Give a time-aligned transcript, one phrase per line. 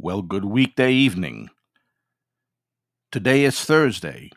[0.00, 1.50] Well, good weekday evening.
[3.10, 4.30] Today is Thursday,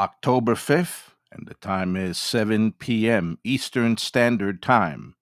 [0.00, 3.38] October 5th, and the time is 7 p.m.
[3.44, 5.14] Eastern Standard Time.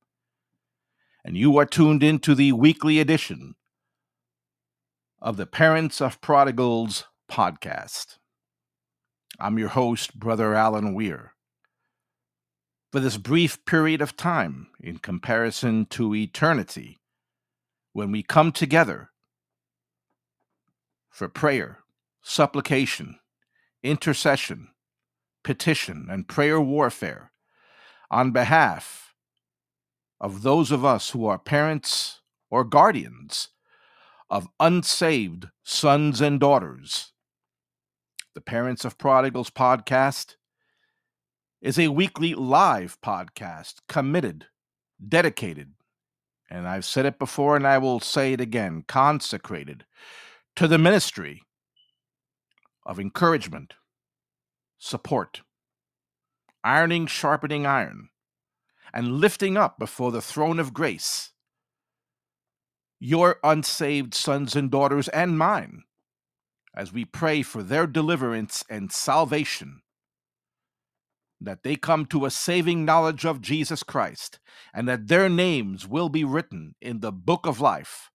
[1.22, 3.56] And you are tuned into the weekly edition
[5.20, 8.16] of the Parents of Prodigals podcast.
[9.38, 11.34] I'm your host, Brother Alan Weir.
[12.90, 16.96] For this brief period of time, in comparison to eternity,
[17.92, 19.10] when we come together
[21.10, 21.78] for prayer,
[22.22, 23.18] supplication,
[23.82, 24.68] intercession,
[25.42, 27.32] petition, and prayer warfare
[28.10, 29.14] on behalf
[30.20, 33.48] of those of us who are parents or guardians
[34.30, 37.12] of unsaved sons and daughters.
[38.34, 40.36] The Parents of Prodigals podcast
[41.60, 44.46] is a weekly live podcast committed,
[45.06, 45.72] dedicated,
[46.50, 49.84] and I've said it before and I will say it again consecrated
[50.58, 51.44] to the ministry
[52.84, 53.74] of encouragement,
[54.76, 55.42] support,
[56.64, 58.08] ironing, sharpening iron,
[58.92, 61.30] and lifting up before the throne of grace
[62.98, 65.84] your unsaved sons and daughters and mine
[66.74, 69.80] as we pray for their deliverance and salvation.
[71.40, 74.40] That they come to a saving knowledge of Jesus Christ,
[74.74, 78.10] and that their names will be written in the book of life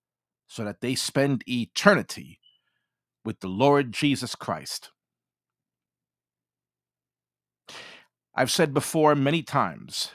[0.47, 2.39] so that they spend eternity
[3.25, 4.91] with the Lord Jesus Christ.
[8.35, 10.11] I've said before many times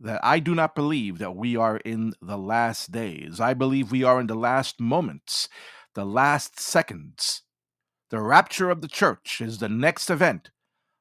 [0.00, 3.38] that I do not believe that we are in the last days.
[3.38, 5.48] I believe we are in the last moments,
[5.94, 7.42] the last seconds.
[8.10, 10.50] The rapture of the church is the next event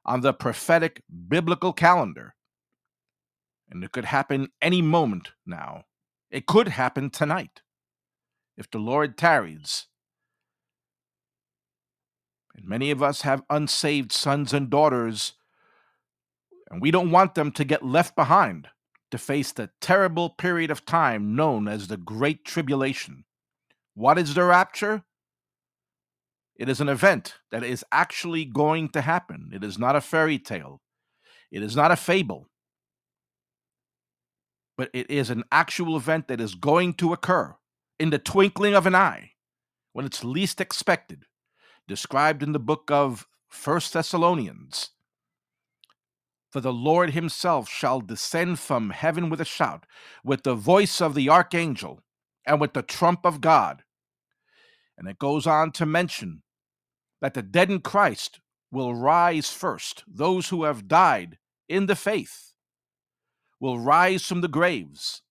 [0.05, 2.35] on the prophetic biblical calendar.
[3.69, 5.85] And it could happen any moment now.
[6.29, 7.61] It could happen tonight
[8.59, 9.87] if the Lord tarries.
[12.53, 15.33] And many of us have unsaved sons and daughters,
[16.69, 18.67] and we don't want them to get left behind
[19.11, 23.23] to face the terrible period of time known as the Great Tribulation.
[23.95, 25.03] What is the rapture?
[26.57, 29.51] It is an event that is actually going to happen.
[29.53, 30.81] It is not a fairy tale.
[31.49, 32.47] It is not a fable.
[34.77, 37.55] But it is an actual event that is going to occur
[37.99, 39.31] in the twinkling of an eye,
[39.91, 41.25] when it's least expected,
[41.87, 44.91] described in the book of First Thessalonians.
[46.49, 49.85] For the Lord himself shall descend from heaven with a shout,
[50.23, 52.01] with the voice of the archangel,
[52.45, 53.83] and with the trump of God.
[54.97, 56.41] And it goes on to mention
[57.21, 58.39] that the dead in Christ
[58.71, 60.03] will rise first.
[60.07, 61.37] Those who have died
[61.67, 62.53] in the faith
[63.59, 65.21] will rise from the graves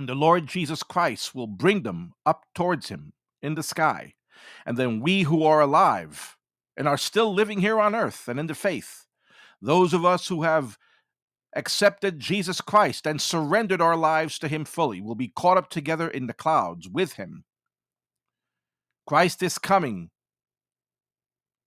[0.00, 3.12] and the Lord Jesus Christ will bring them up towards him
[3.42, 4.14] in the sky.
[4.64, 6.38] And then we who are alive
[6.74, 9.04] and are still living here on earth and in the faith,
[9.60, 10.78] those of us who have
[11.54, 16.08] accepted Jesus Christ and surrendered our lives to him fully, will be caught up together
[16.08, 17.44] in the clouds with him.
[19.06, 20.08] Christ is coming.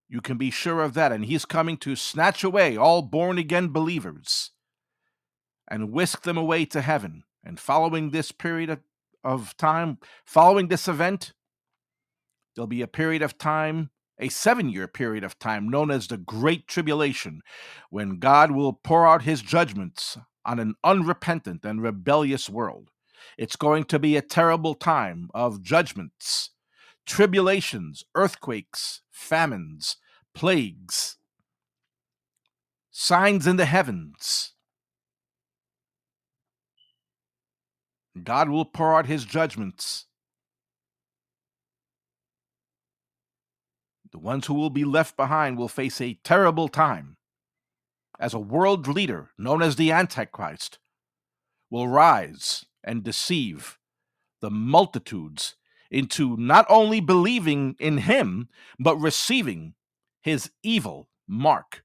[0.08, 1.12] You can be sure of that.
[1.12, 4.50] And he's coming to snatch away all born again believers
[5.70, 7.22] and whisk them away to heaven.
[7.44, 8.80] And following this period of,
[9.22, 11.32] of time, following this event,
[12.54, 16.16] there'll be a period of time, a seven year period of time known as the
[16.16, 17.42] Great Tribulation,
[17.90, 22.90] when God will pour out his judgments on an unrepentant and rebellious world.
[23.36, 26.50] It's going to be a terrible time of judgments,
[27.06, 29.96] tribulations, earthquakes, famines,
[30.34, 31.16] plagues,
[32.90, 34.53] signs in the heavens,
[38.22, 40.06] God will pour out his judgments.
[44.12, 47.16] The ones who will be left behind will face a terrible time
[48.20, 50.78] as a world leader known as the Antichrist
[51.68, 53.78] will rise and deceive
[54.40, 55.56] the multitudes
[55.90, 58.48] into not only believing in him,
[58.78, 59.74] but receiving
[60.22, 61.82] his evil mark,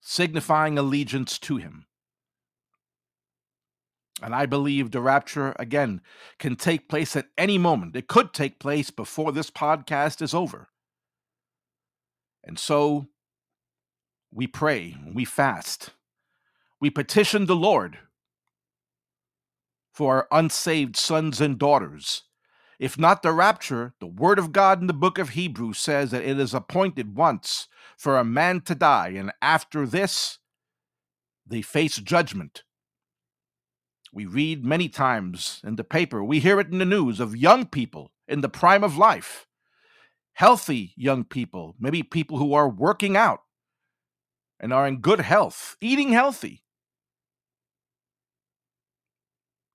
[0.00, 1.86] signifying allegiance to him.
[4.22, 6.02] And I believe the rapture, again,
[6.38, 7.96] can take place at any moment.
[7.96, 10.68] It could take place before this podcast is over.
[12.44, 13.06] And so
[14.32, 15.90] we pray, we fast,
[16.80, 17.98] we petition the Lord
[19.92, 22.22] for our unsaved sons and daughters.
[22.78, 26.24] If not the rapture, the word of God in the book of Hebrews says that
[26.24, 27.68] it is appointed once
[27.98, 30.38] for a man to die, and after this,
[31.46, 32.62] they face judgment
[34.12, 37.66] We read many times in the paper, we hear it in the news of young
[37.66, 39.46] people in the prime of life,
[40.32, 43.42] healthy young people, maybe people who are working out
[44.58, 46.62] and are in good health, eating healthy,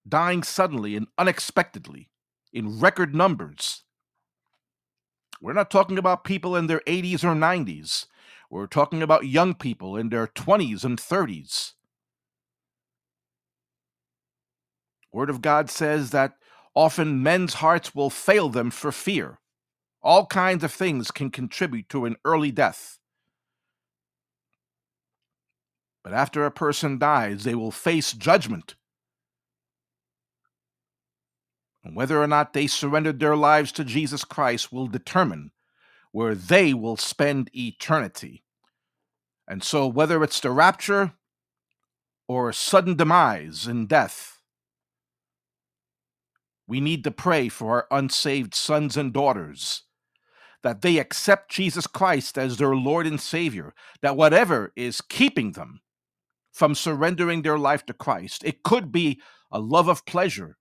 [0.07, 2.09] dying suddenly and unexpectedly
[2.53, 3.83] in record numbers.
[5.41, 8.05] We're not talking about people in their 80s or 90s.
[8.49, 11.73] We're talking about young people in their 20s and 30s.
[15.15, 16.33] Word of God says that
[16.75, 19.39] often men's hearts will fail them for fear.
[20.03, 22.99] All kinds of things can contribute to an early death.
[26.03, 28.75] But after a person dies, they will face judgment.
[31.81, 35.51] And whether or not they surrendered their lives to Jesus Christ will determine
[36.11, 38.43] where they will spend eternity.
[39.47, 41.13] And so, whether it's the rapture
[42.27, 44.34] or a sudden demise in death,
[46.67, 49.83] we need to pray for our unsaved sons and daughters
[50.63, 55.81] that they accept Jesus Christ as their Lord and Savior, that whatever is keeping them
[56.51, 59.21] from surrendering their life to Christ, it could be
[59.51, 60.57] a love of pleasure,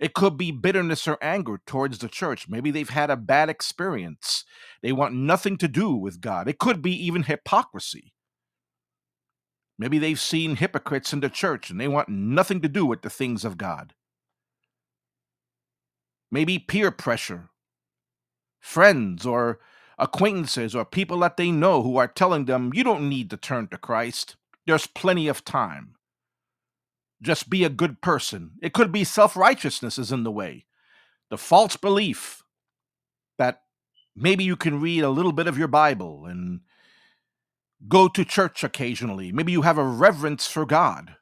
[0.00, 2.48] it could be bitterness or anger towards the church.
[2.48, 4.44] Maybe they've had a bad experience.
[4.82, 6.48] They want nothing to do with God.
[6.48, 8.14] It could be even hypocrisy.
[9.78, 13.10] Maybe they've seen hypocrites in the church and they want nothing to do with the
[13.10, 13.94] things of God.
[16.30, 17.50] Maybe peer pressure,
[18.60, 19.60] friends or
[19.98, 23.68] acquaintances or people that they know who are telling them, you don't need to turn
[23.68, 24.36] to Christ.
[24.66, 25.94] There's plenty of time
[27.22, 28.52] just be a good person.
[28.62, 30.66] It could be self righteousness is in the way.
[31.30, 32.42] The false belief
[33.38, 33.62] that
[34.16, 36.60] maybe you can read a little bit of your Bible and
[37.88, 39.32] go to church occasionally.
[39.32, 41.16] Maybe you have a reverence for God.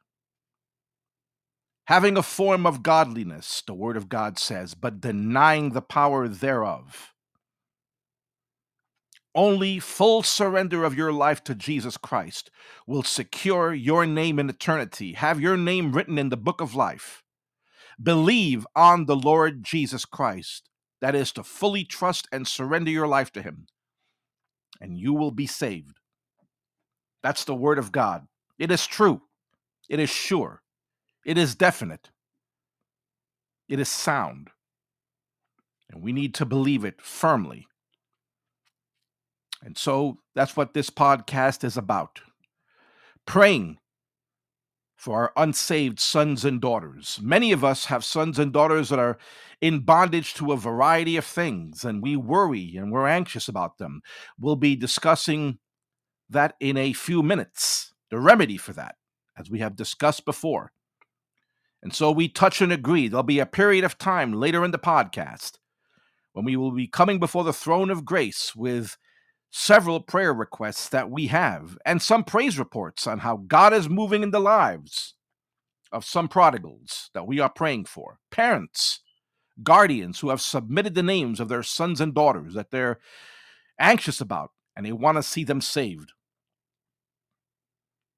[1.89, 7.15] Having a form of godliness, the Word of God says, but denying the power thereof.
[9.35, 12.51] Only full surrender of your life to Jesus Christ
[12.87, 17.23] will secure your name in eternity, have your name written in the book of life.
[18.03, 20.69] Believe on the Lord Jesus Christ.
[21.01, 23.67] That is to fully trust and surrender your life to Him,
[24.79, 26.01] and you will be saved.
[27.23, 28.27] That's the Word of God.
[28.59, 29.23] It is true,
[29.89, 30.61] it is sure,
[31.29, 32.11] it is definite,
[33.69, 34.49] it is sound,
[35.91, 37.69] and we need to believe it firmly
[39.63, 42.21] and so that's what this podcast is about
[43.27, 43.79] praying
[44.97, 47.21] for our unsaved sons and daughters.
[47.23, 49.19] Many of us have sons and daughters that are
[49.61, 54.01] in bondage to a variety of things, and we worry and we're anxious about them.
[54.41, 55.59] We'll be discussing
[56.31, 58.97] that in a few minutes, the remedy for that,
[59.37, 60.73] as we have discussed before.
[61.83, 63.09] And so we touch and agree.
[63.09, 65.59] There'll be a period of time later in the podcast
[66.33, 68.97] when we will be coming before the throne of grace with
[69.51, 74.23] several prayer requests that we have and some praise reports on how God is moving
[74.23, 75.15] in the lives
[75.91, 78.19] of some prodigals that we are praying for.
[78.31, 79.01] Parents,
[79.63, 82.99] guardians who have submitted the names of their sons and daughters that they're
[83.81, 86.13] anxious about and they want to see them saved.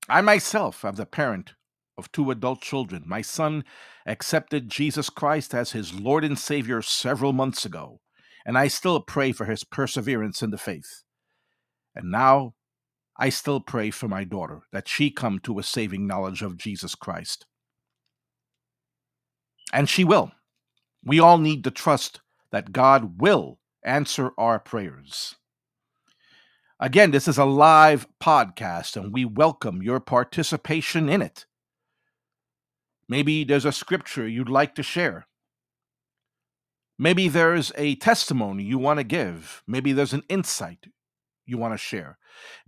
[0.09, 1.55] I myself am the parent
[2.01, 3.05] of two adult children.
[3.07, 3.63] My son
[4.07, 8.01] accepted Jesus Christ as his Lord and Savior several months ago,
[8.45, 11.05] and I still pray for his perseverance in the faith.
[11.95, 12.55] And now
[13.17, 16.95] I still pray for my daughter that she come to a saving knowledge of Jesus
[16.95, 17.45] Christ.
[19.73, 20.33] And she will.
[21.05, 25.37] We all need to trust that God will answer our prayers.
[26.83, 31.45] Again, this is a live podcast, and we welcome your participation in it.
[33.11, 35.27] Maybe there's a scripture you'd like to share.
[36.97, 39.65] Maybe there's a testimony you want to give.
[39.67, 40.87] Maybe there's an insight
[41.45, 42.19] you want to share.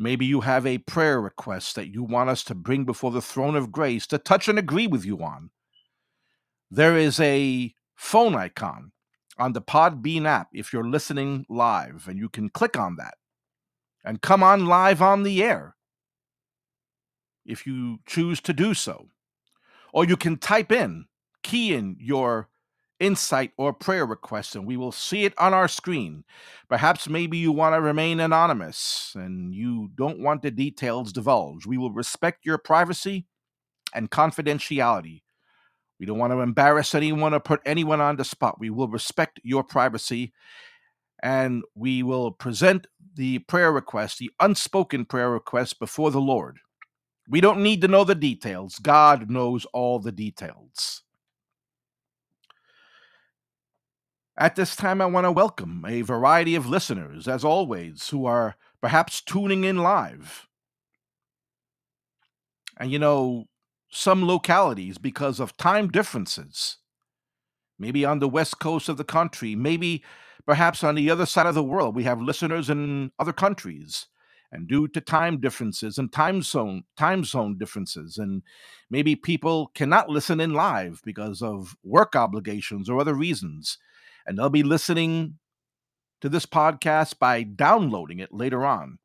[0.00, 3.54] Maybe you have a prayer request that you want us to bring before the throne
[3.54, 5.50] of grace to touch and agree with you on.
[6.68, 8.90] There is a phone icon
[9.38, 13.14] on the Podbean app if you're listening live, and you can click on that
[14.04, 15.76] and come on live on the air
[17.46, 19.06] if you choose to do so.
[19.92, 21.06] Or you can type in,
[21.42, 22.48] key in your
[22.98, 26.24] insight, or prayer request, and we will see it on our screen.
[26.68, 31.66] Perhaps maybe you want to remain anonymous and you don't want the details divulged.
[31.66, 33.26] We will respect your privacy
[33.94, 35.22] and confidentiality.
[35.98, 38.58] We don't want to embarrass anyone or put anyone on the spot.
[38.58, 40.32] We will respect your privacy
[41.22, 46.58] and we will present the prayer request, the unspoken prayer request, before the Lord.
[47.28, 48.78] We don't need to know the details.
[48.78, 51.02] God knows all the details.
[54.36, 58.56] At this time, I want to welcome a variety of listeners, as always, who are
[58.80, 60.48] perhaps tuning in live.
[62.78, 63.46] And you know,
[63.90, 66.78] some localities, because of time differences,
[67.78, 70.02] maybe on the west coast of the country, maybe
[70.46, 74.08] perhaps on the other side of the world, we have listeners in other countries
[74.52, 78.42] and due to time differences and time zone time zone differences and
[78.90, 83.78] maybe people cannot listen in live because of work obligations or other reasons
[84.26, 85.38] and they'll be listening
[86.20, 88.98] to this podcast by downloading it later on.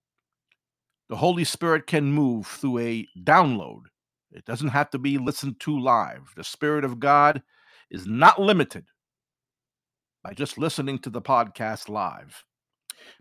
[1.10, 3.84] The holy spirit can move through a download.
[4.32, 6.32] It doesn't have to be listened to live.
[6.36, 7.42] The spirit of god
[7.90, 8.86] is not limited
[10.24, 12.44] by just listening to the podcast live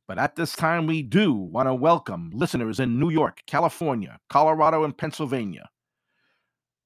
[0.06, 4.84] but at this time, we do want to welcome listeners in New York, California, Colorado,
[4.84, 5.68] and Pennsylvania,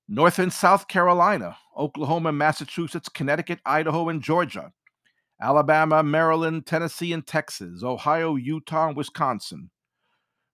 [0.09, 4.73] North and South Carolina, Oklahoma, Massachusetts, Connecticut, Idaho, and Georgia,
[5.41, 9.71] Alabama, Maryland, Tennessee, and Texas, Ohio, Utah, and Wisconsin,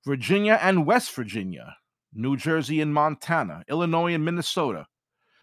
[0.07, 1.77] Virginia and West Virginia,
[2.15, 4.87] New Jersey and Montana, Illinois and Minnesota,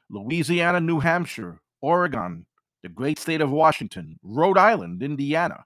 [0.09, 2.45] Louisiana, New Hampshire, Oregon,
[2.81, 5.65] the great state of Washington, Rhode Island, Indiana,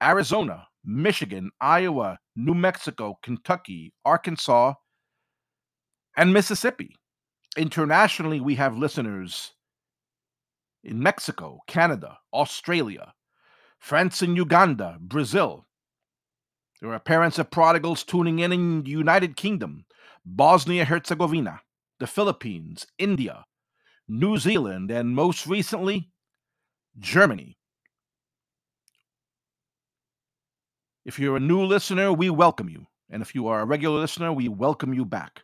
[0.00, 4.72] Arizona, Michigan, Iowa, New Mexico, Kentucky, Arkansas,
[6.16, 6.96] and Mississippi.
[7.58, 9.52] Internationally, we have listeners
[10.82, 13.12] in Mexico, Canada, Australia,
[13.78, 15.66] France and Uganda, Brazil.
[16.80, 19.84] There are parents of prodigals tuning in in the United Kingdom,
[20.24, 21.60] Bosnia Herzegovina,
[22.00, 23.44] the Philippines, India,
[24.08, 26.10] New Zealand, and most recently,
[26.98, 27.57] Germany.
[31.08, 32.86] If you're a new listener, we welcome you.
[33.08, 35.40] And if you are a regular listener, we welcome you back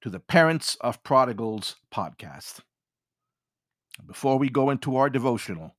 [0.00, 2.60] to the Parents of Prodigals podcast.
[4.06, 5.74] Before we go into our devotional,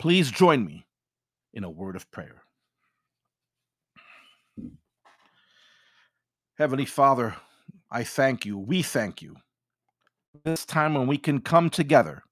[0.00, 0.84] please join me
[1.54, 2.42] in a word of prayer.
[6.56, 7.36] Heavenly Father,
[7.88, 8.58] I thank you.
[8.58, 9.36] We thank you.
[10.42, 12.24] This time when we can come together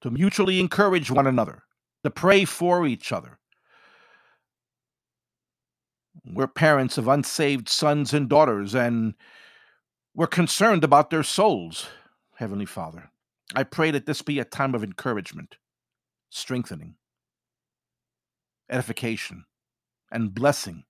[0.00, 1.64] to mutually encourage one another,
[2.02, 3.38] to pray for each other,
[6.32, 9.14] we're parents of unsaved sons and daughters, and
[10.14, 11.88] we're concerned about their souls,
[12.36, 13.10] Heavenly Father.
[13.54, 15.56] I pray that this be a time of encouragement,
[16.30, 16.96] strengthening,
[18.68, 19.44] edification,
[20.10, 20.84] and blessing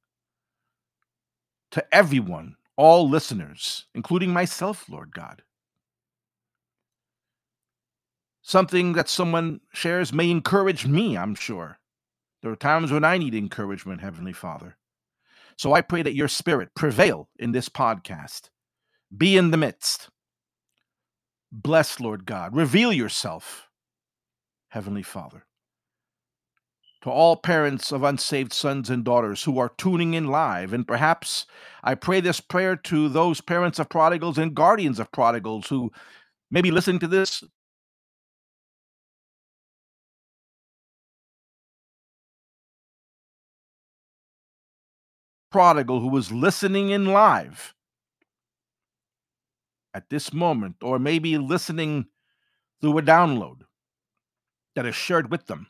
[1.73, 5.43] to everyone, all listeners, including myself, Lord God.
[8.41, 11.79] Something that someone shares may encourage me, I'm sure.
[12.43, 14.77] There are times when I need encouragement, Heavenly Father.
[15.57, 18.51] So I pray that your spirit prevail in this podcast.
[19.17, 20.11] Be in the midst.
[21.51, 22.55] Bless, Lord God.
[22.55, 23.69] Reveal yourself,
[24.69, 25.47] Heavenly Father.
[27.03, 31.47] To all parents of unsaved sons and daughters who are tuning in live, and perhaps
[31.85, 35.93] I pray this prayer to those parents of prodigals and guardians of prodigals who
[36.51, 37.45] may be listening to this
[45.57, 47.75] prodigal who was listening in live
[49.95, 52.05] at this moment, or maybe listening
[52.79, 53.63] through a download
[54.75, 55.69] that is shared with them,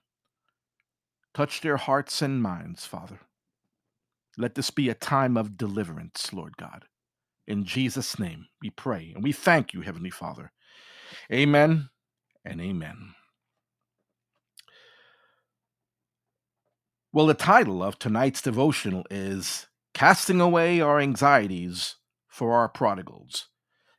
[1.33, 3.21] touch their hearts and minds, Father.
[4.37, 6.87] Let this be a time of deliverance, Lord God.
[7.47, 10.51] In Jesus' name we pray and we thank you, Heavenly Father.
[11.33, 11.91] Amen
[12.45, 13.15] and amen.
[17.13, 21.97] Well, the title of tonight's devotional is casting away our anxieties
[22.29, 23.49] for our prodigals.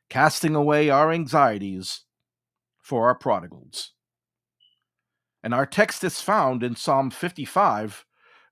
[0.08, 2.04] Casting away our anxieties
[2.80, 3.94] for our prodigals.
[5.42, 8.04] And our text is found in Psalm 55,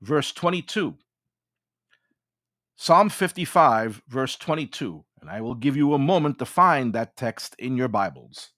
[0.03, 0.97] verse 22.
[2.75, 5.05] Psalm 55, verse 22.
[5.21, 8.50] And I will give you a moment to find that text in your Bibles.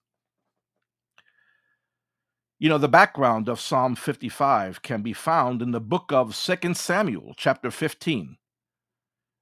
[2.58, 6.72] You know, the background of Psalm 55 can be found in the book of 2
[6.72, 8.38] Samuel, chapter 15.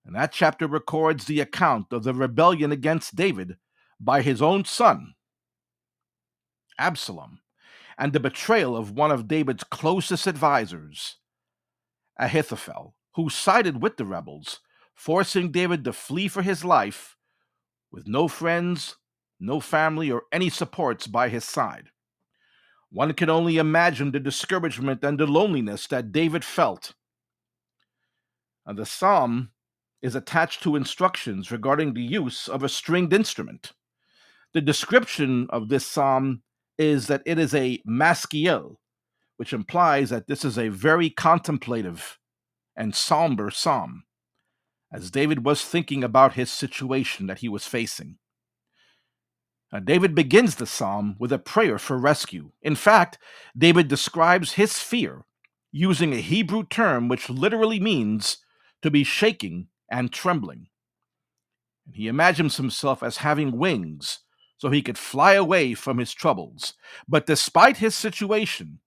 [0.07, 3.57] And that chapter records the account of the rebellion against David
[3.99, 5.15] by his own son,
[6.79, 7.41] Absalom,
[7.99, 11.17] and the betrayal of one of David's closest advisors,
[12.19, 14.61] Ahithophel, who sided with the rebels,
[14.95, 17.17] forcing David to flee for his life
[17.91, 18.97] with no friends,
[19.41, 21.89] no family, or any supports by his side.
[22.91, 26.95] One can only imagine the discouragement and the loneliness that David felt.
[28.65, 29.51] And the psalm
[30.03, 33.73] is attached to instructions regarding the use of a stringed instrument.
[34.53, 36.43] The description of this psalm
[36.79, 38.81] is that it is a maskil,
[39.37, 42.19] which implies that this is a very contemplative
[42.77, 44.05] and somber psalm,
[44.93, 48.19] as David was thinking about his situation that he was facing.
[49.73, 52.53] Now, David begins the psalm with a prayer for rescue.
[52.63, 53.19] In fact,
[53.57, 55.25] David describes his fear
[55.73, 58.39] using a Hebrew term which literally means
[58.83, 60.69] to be shaking and trembling.
[61.87, 64.21] And he imagines himself as having wings
[64.59, 66.75] so he could fly away from his troubles.
[67.07, 68.81] But despite his situation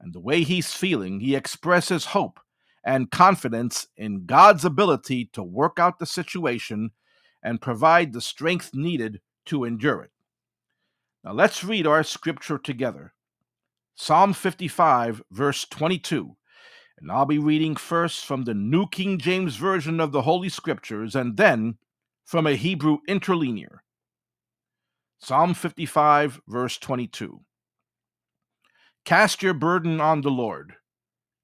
[0.00, 2.40] and the way he's feeling, he expresses hope
[2.84, 6.92] and confidence in God's ability to work out the situation
[7.42, 10.10] and provide the strength needed to endure it.
[11.24, 13.12] Now let's read our scripture together.
[13.96, 16.36] Psalm 55, verse 22.
[16.98, 21.14] And I'll be reading first from the New King James Version of the Holy Scriptures
[21.14, 21.76] and then
[22.24, 23.82] from a Hebrew interlinear.
[25.18, 27.40] Psalm 55, verse 22.
[29.04, 30.74] Cast your burden on the Lord,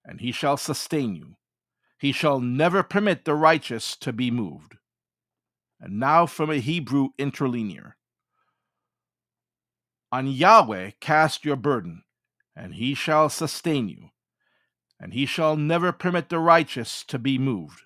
[0.04, 1.36] and he shall sustain you.
[1.98, 4.76] He shall never permit the righteous to be moved.
[5.80, 7.96] And now from a Hebrew interlinear.
[10.10, 12.02] On Yahweh cast your burden,
[12.56, 14.10] and he shall sustain you,
[15.02, 17.82] and he shall never permit the righteous to be moved.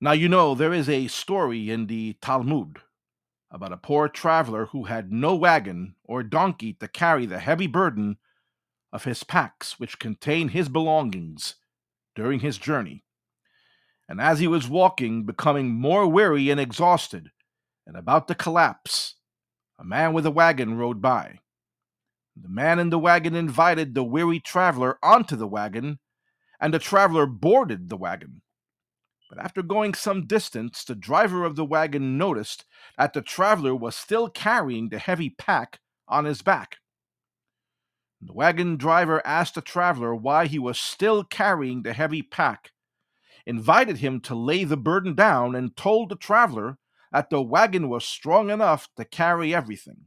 [0.00, 2.78] Now, you know, there is a story in the Talmud
[3.50, 8.18] about a poor traveler who had no wagon or donkey to carry the heavy burden
[8.92, 11.56] of his packs, which contained his belongings,
[12.14, 13.02] during his journey
[14.08, 17.30] and as he was walking, becoming more weary and exhausted,
[17.86, 19.16] and about to collapse,
[19.78, 21.40] a man with a wagon rode by.
[22.36, 25.98] The man in the wagon invited the weary traveler onto the wagon,
[26.60, 28.42] and the traveler boarded the wagon.
[29.28, 32.64] But after going some distance, the driver of the wagon noticed
[32.96, 36.76] that the traveler was still carrying the heavy pack on his back.
[38.20, 42.70] The wagon driver asked the traveler why he was still carrying the heavy pack
[43.46, 46.78] invited him to lay the burden down, and told the traveler
[47.12, 50.06] that the wagon was strong enough to carry everything.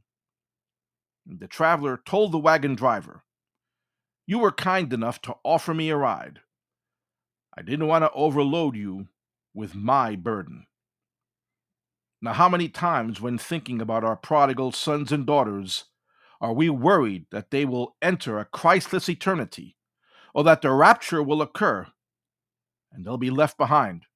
[1.26, 3.22] The traveler told the wagon driver,
[4.26, 6.40] You were kind enough to offer me a ride.
[7.56, 9.08] I didn't want to overload you
[9.54, 10.66] with my burden.
[12.22, 15.84] Now, how many times, when thinking about our prodigal sons and daughters,
[16.40, 19.76] are we worried that they will enter a Christless eternity,
[20.34, 21.86] or that the rapture will occur
[22.92, 24.06] and they'll be left behind.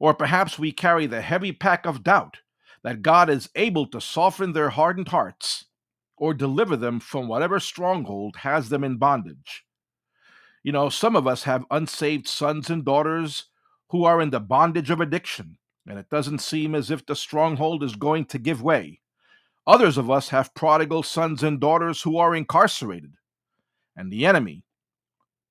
[0.00, 2.38] Or perhaps we carry the heavy pack of doubt
[2.82, 5.66] that God is able to soften their hardened hearts
[6.16, 9.64] or deliver them from whatever stronghold has them in bondage.
[10.62, 13.46] You know, some of us have unsaved sons and daughters
[13.90, 17.84] who are in the bondage of addiction, and it doesn't seem as if the stronghold
[17.84, 19.00] is going to give way.
[19.66, 23.14] Others of us have prodigal sons and daughters who are incarcerated,
[23.96, 24.64] and the enemy,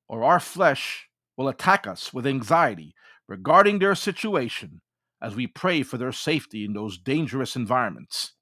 [0.09, 2.93] or our flesh, will attack us with anxiety
[3.27, 4.81] regarding their situation
[5.21, 8.33] as we pray for their safety in those dangerous environments.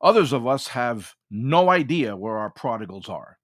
[0.00, 3.38] Others of us have no idea where our prodigals are.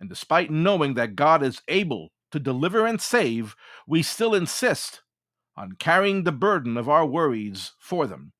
[0.00, 3.54] And despite knowing that God is able to deliver and save,
[3.86, 5.02] we still insist
[5.56, 8.32] on carrying the burden of our worries for them.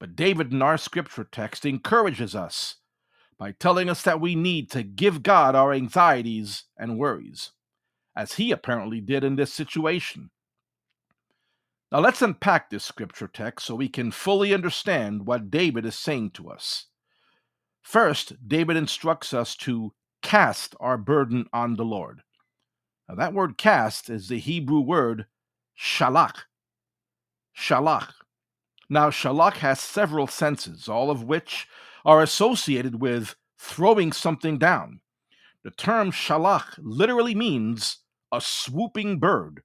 [0.00, 2.76] But David in our scripture text encourages us
[3.38, 7.52] by telling us that we need to give God our anxieties and worries
[8.16, 10.30] as he apparently did in this situation.
[11.90, 16.32] Now let's unpack this scripture text so we can fully understand what David is saying
[16.32, 16.86] to us.
[17.82, 22.20] First, David instructs us to cast our burden on the Lord.
[23.08, 25.24] Now, that word cast is the Hebrew word
[25.78, 26.42] shalach.
[27.56, 28.12] Shalach.
[28.90, 31.66] Now, shalach has several senses, all of which
[32.04, 35.00] are associated with throwing something down.
[35.64, 37.98] The term shalach literally means
[38.30, 39.62] a swooping bird,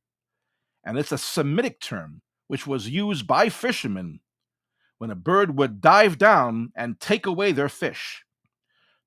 [0.84, 4.20] and it's a Semitic term which was used by fishermen
[4.98, 8.24] when a bird would dive down and take away their fish.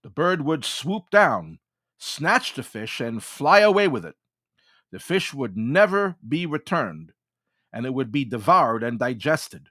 [0.02, 1.58] The bird would swoop down,
[1.98, 4.14] snatch the fish, and fly away with it.
[4.92, 7.12] The fish would never be returned,
[7.72, 9.68] and it would be devoured and digested.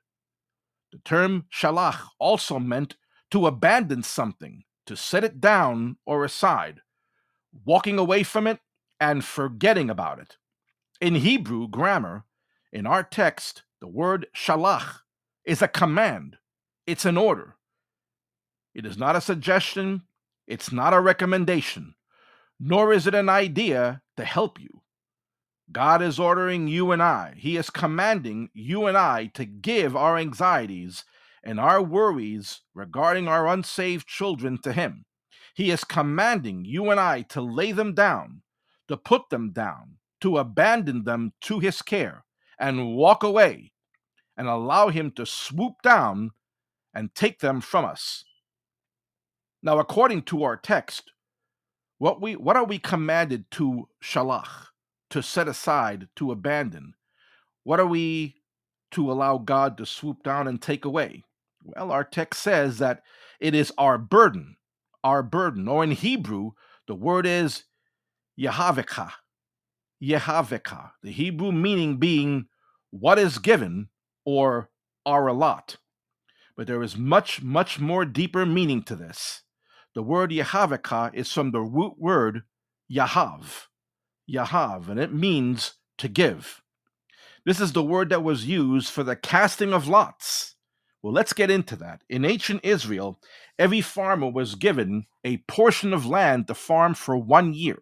[0.92, 2.96] The term shalach also meant
[3.32, 6.82] to abandon something, to set it down or aside,
[7.66, 8.60] walking away from it
[9.00, 10.38] and forgetting about it.
[11.02, 12.24] In Hebrew grammar,
[12.72, 15.02] in our text, the word shalach
[15.44, 16.38] is a command,
[16.88, 17.58] it's an order.
[18.74, 20.04] It is not a suggestion,
[20.48, 21.96] it's not a recommendation,
[22.62, 24.84] nor is it an idea to help you.
[25.70, 30.18] God is ordering you and I, He is commanding you and I to give our
[30.18, 31.04] anxieties
[31.44, 35.04] and our worries regarding our unsaved children to Him.
[35.56, 38.44] He is commanding you and I to lay them down,
[38.88, 42.24] to put them down, to abandon them to His care,
[42.60, 43.72] and walk away
[44.38, 46.32] and allow Him to swoop down
[46.94, 48.24] and take them from us.
[49.62, 51.12] Now, according to our text,
[51.98, 54.68] what we what are we commanded to shalach,
[55.10, 56.94] to set aside, to abandon?
[57.64, 58.36] What are we
[58.92, 61.24] to allow God to swoop down and take away?
[61.64, 63.02] Well, our text says that
[63.40, 64.58] it is our burden,
[65.04, 66.52] our burden, or in Hebrew,
[66.88, 67.64] the word is
[68.40, 69.12] Yehaveka.
[70.02, 72.48] Yehaveka, the Hebrew meaning being
[72.92, 73.90] what is given
[74.26, 74.70] or
[75.06, 75.78] our lot.
[76.56, 79.44] But there is much, much more deeper meaning to this.
[79.94, 82.44] The word Yehaveka is from the root word
[82.92, 83.68] Yahav,
[84.30, 86.62] Yahav, and it means to give.
[87.46, 90.56] This is the word that was used for the casting of lots.
[91.02, 92.02] Well, let's get into that.
[92.10, 93.20] In ancient Israel,
[93.60, 97.78] every farmer was given a portion of land to farm for one year.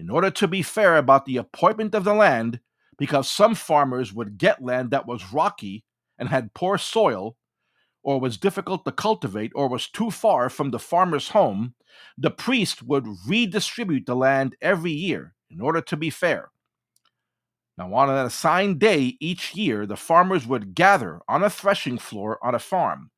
[0.00, 2.60] In order to be fair about the appointment of the land,
[2.96, 5.84] because some farmers would get land that was rocky
[6.18, 7.36] and had poor soil,
[8.02, 11.74] or was difficult to cultivate, or was too far from the farmer's home,
[12.16, 16.50] the priest would redistribute the land every year in order to be fair.
[17.76, 22.38] Now, on an assigned day each year, the farmers would gather on a threshing floor
[22.42, 23.10] on a farm,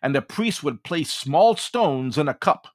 [0.00, 2.68] and the priest would place small stones in a cup.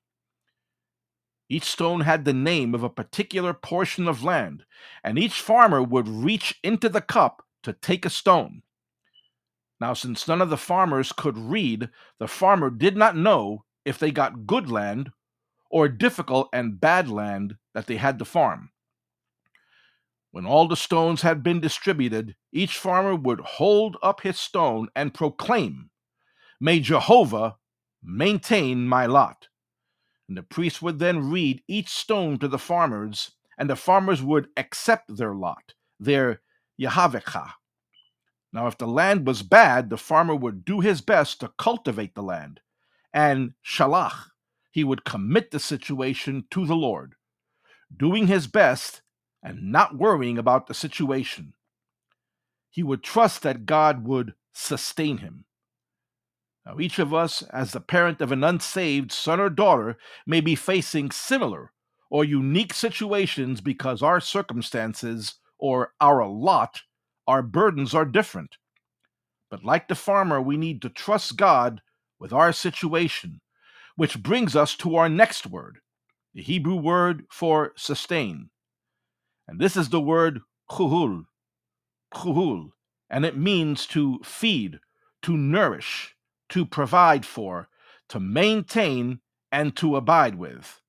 [1.48, 4.66] Each stone had the name of a particular portion of land,
[5.04, 8.64] and each farmer would reach into the cup to take a stone.
[9.80, 14.12] Now, since none of the farmers could read, the farmer did not know if they
[14.12, 15.12] got good land
[15.70, 18.72] or difficult and bad land that they had to farm.
[20.32, 25.14] When all the stones had been distributed, each farmer would hold up his stone and
[25.14, 25.90] proclaim,
[26.60, 27.58] May Jehovah
[28.04, 29.48] maintain my lot.
[30.28, 34.48] And the priest would then read each stone to the farmers, and the farmers would
[34.58, 36.42] accept their lot, their
[36.82, 37.52] Yahavekah.
[38.52, 42.24] Now, if the land was bad, the farmer would do his best to cultivate the
[42.24, 42.62] land.
[43.14, 44.30] And shalach,
[44.72, 47.16] he would commit the situation to the Lord,
[47.96, 49.02] doing his best
[49.44, 51.54] and not worrying about the situation.
[52.70, 55.46] He would trust that God would sustain him.
[56.66, 60.56] Now, each of us, as the parent of an unsaved son or daughter, may be
[60.56, 61.72] facing similar
[62.10, 66.82] or unique situations because our circumstances or our lot
[67.28, 68.58] our burdens are different.
[69.50, 71.82] But like the farmer, we need to trust God
[72.20, 73.42] with our situation,
[73.96, 75.80] which brings us to our next word,
[76.34, 78.50] the Hebrew word for sustain.
[79.48, 81.26] And this is the word chuhul,
[82.14, 82.72] chuhul,
[83.10, 84.80] and it means to feed,
[85.24, 86.15] to nourish,
[86.50, 87.70] to provide for,
[88.10, 89.20] to maintain,
[89.52, 90.82] and to abide with.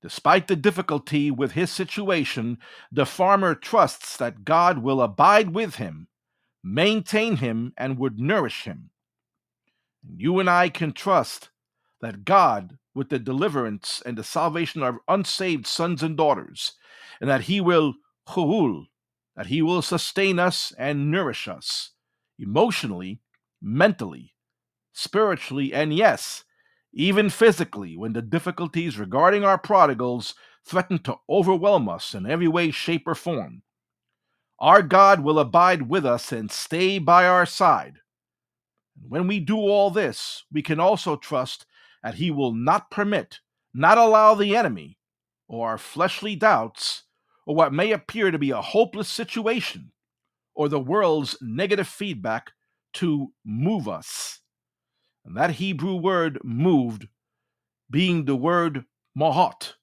[0.00, 2.58] Despite the difficulty with his situation,
[2.92, 6.08] the farmer trusts that God will abide with him,
[6.62, 8.90] maintain him, and would nourish him.
[10.16, 11.50] You and I can trust
[12.00, 16.74] that God, with the deliverance and the salvation of unsaved sons and daughters,
[17.20, 17.94] and that he will
[18.28, 18.86] chuhul,
[19.36, 21.90] that he will sustain us and nourish us
[22.38, 23.20] emotionally,
[23.60, 24.34] mentally,
[24.92, 26.44] spiritually, and yes,
[26.92, 32.70] even physically, when the difficulties regarding our prodigals threaten to overwhelm us in every way,
[32.70, 33.62] shape, or form.
[34.58, 37.98] Our God will abide with us and stay by our side.
[39.00, 41.64] When we do all this, we can also trust
[42.02, 43.38] that He will not permit,
[43.72, 44.98] not allow the enemy,
[45.46, 47.04] or our fleshly doubts,
[47.46, 49.92] or what may appear to be a hopeless situation,
[50.54, 52.52] or the world's negative feedback
[52.98, 54.40] to move us.
[55.24, 57.08] And that Hebrew word moved
[57.90, 58.84] being the word
[59.18, 59.74] mahot.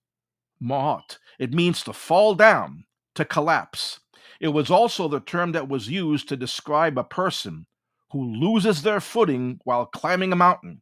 [0.62, 1.17] Mahot.
[1.39, 3.99] It means to fall down, to collapse.
[4.39, 7.67] It was also the term that was used to describe a person
[8.12, 10.82] who loses their footing while climbing a mountain.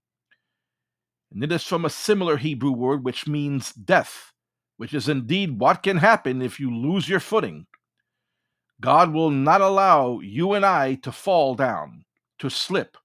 [1.32, 4.32] And it is from a similar Hebrew word which means death,
[4.78, 7.67] which is indeed what can happen if you lose your footing.
[8.82, 12.06] God will not allow you and I to fall down,
[12.44, 12.98] to slip,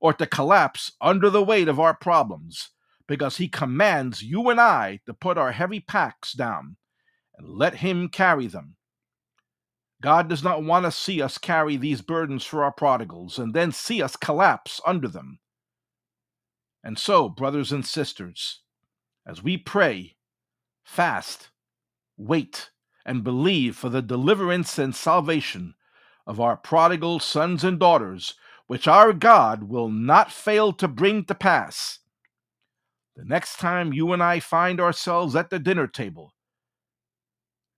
[0.00, 2.70] or to collapse under the weight of our problems,
[3.06, 6.76] because He commands you and I to put our heavy packs down
[7.36, 8.76] and let Him carry them.
[10.00, 13.70] God does not want to see us carry these burdens for our prodigals and then
[13.70, 15.40] see us collapse under them.
[16.82, 18.62] And so, brothers and sisters,
[19.26, 20.16] as we pray,
[20.84, 21.50] fast,
[22.16, 22.70] wait,
[23.04, 25.74] and believe for the deliverance and salvation
[26.26, 28.34] of our prodigal sons and daughters,
[28.66, 32.00] which our God will not fail to bring to pass.
[33.14, 36.34] The next time you and I find ourselves at the dinner table,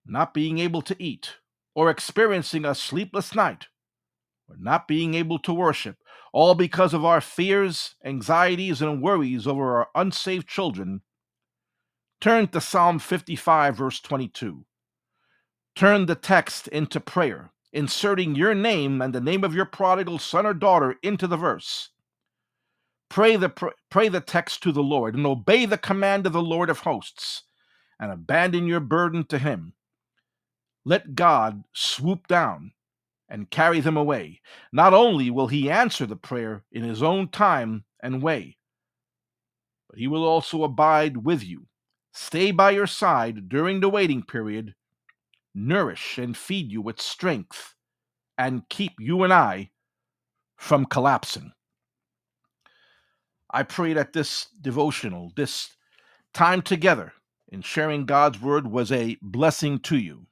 [0.07, 1.37] not being able to eat,
[1.75, 3.67] or experiencing a sleepless night,
[4.49, 5.97] or not being able to worship,
[6.33, 11.03] all because of our fears, anxieties, and worries over our unsaved children,
[12.21, 14.65] turn to Psalm 55, verse 22.
[15.77, 20.47] Turn the text into prayer, inserting your name and the name of your prodigal son
[20.47, 21.91] or daughter into the verse.
[23.09, 23.51] Pray the,
[23.91, 27.45] pray the text to the Lord and obey the command of the Lord of hosts
[27.99, 29.73] and abandon your burden to him.
[30.85, 32.73] Let God swoop down
[33.29, 34.41] and carry them away.
[34.73, 38.57] Not only will he answer the prayer in his own time and way,
[39.89, 41.67] but he will also abide with you,
[42.13, 44.75] stay by your side during the waiting period,
[45.67, 47.75] nourish and feed you with strength,
[48.37, 49.71] and keep you and I
[50.57, 51.53] from collapsing.
[53.51, 55.71] I pray that this devotional, this
[56.35, 57.13] time together
[57.49, 60.27] in sharing God's word, was a blessing to you.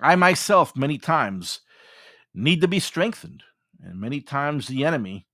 [0.00, 1.60] I myself, many times,
[2.34, 3.44] need to be strengthened,
[3.82, 5.26] and many times the enemy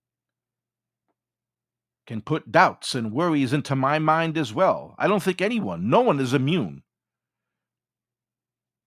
[2.06, 4.94] can put doubts and worries into my mind as well.
[4.98, 6.82] I don't think anyone, no one is immune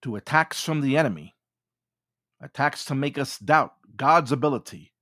[0.04, 1.34] to attacks from the enemy,
[2.38, 4.92] attacks to make us doubt God's ability,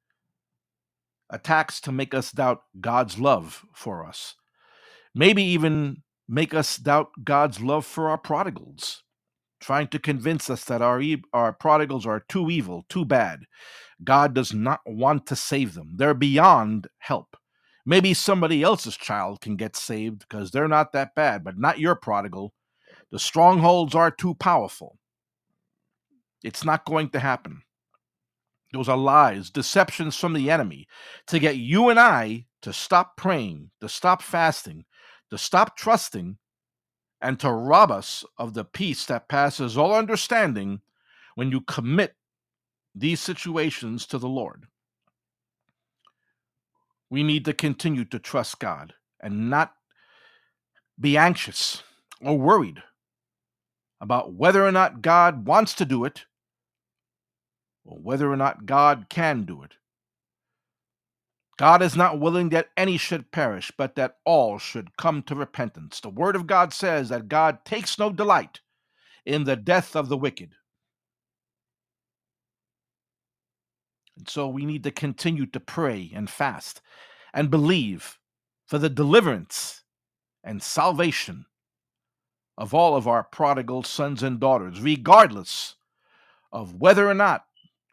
[1.29, 4.37] attacks to make us doubt God's love for us,
[5.13, 9.03] maybe even make us doubt God's love for our prodigals,
[9.61, 13.41] trying to convince us that our, our prodigals are too evil, too bad.
[14.05, 17.37] God does not want to save them, they're beyond help.
[17.85, 21.97] Maybe somebody else's child can get saved because they're not that bad, but not your
[21.97, 22.55] prodigal.
[23.13, 24.99] The strongholds are too powerful.
[26.43, 27.63] It's not going to happen.
[28.73, 30.89] Those are lies, deceptions from the enemy
[31.27, 34.87] to get you and I to stop praying, to stop fasting,
[35.29, 36.39] to stop trusting,
[37.21, 40.81] and to rob us of the peace that passes all understanding
[41.35, 42.15] when you commit
[42.95, 44.65] these situations to the Lord.
[47.11, 49.75] We need to continue to trust God and not
[50.99, 51.83] be anxious
[52.23, 52.83] or worried
[54.03, 56.27] about whether or not God wants to do it
[57.85, 59.75] or whether or not God can do it.
[61.57, 66.01] God is not willing that any should perish, but that all should come to repentance.
[66.01, 68.61] The Word of God says that God takes no delight
[69.25, 70.53] in the death of the wicked.
[74.19, 76.81] And so we need to continue to pray and fast
[77.33, 78.19] and believe
[78.67, 79.85] for the deliverance
[80.43, 81.47] and salvation
[82.63, 85.75] of all of our prodigal sons and daughters, regardless
[86.53, 87.45] of whether or not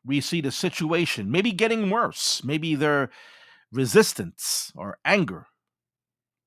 [0.05, 2.43] we see the situation maybe getting worse.
[2.43, 3.09] Maybe their
[3.71, 5.47] resistance or anger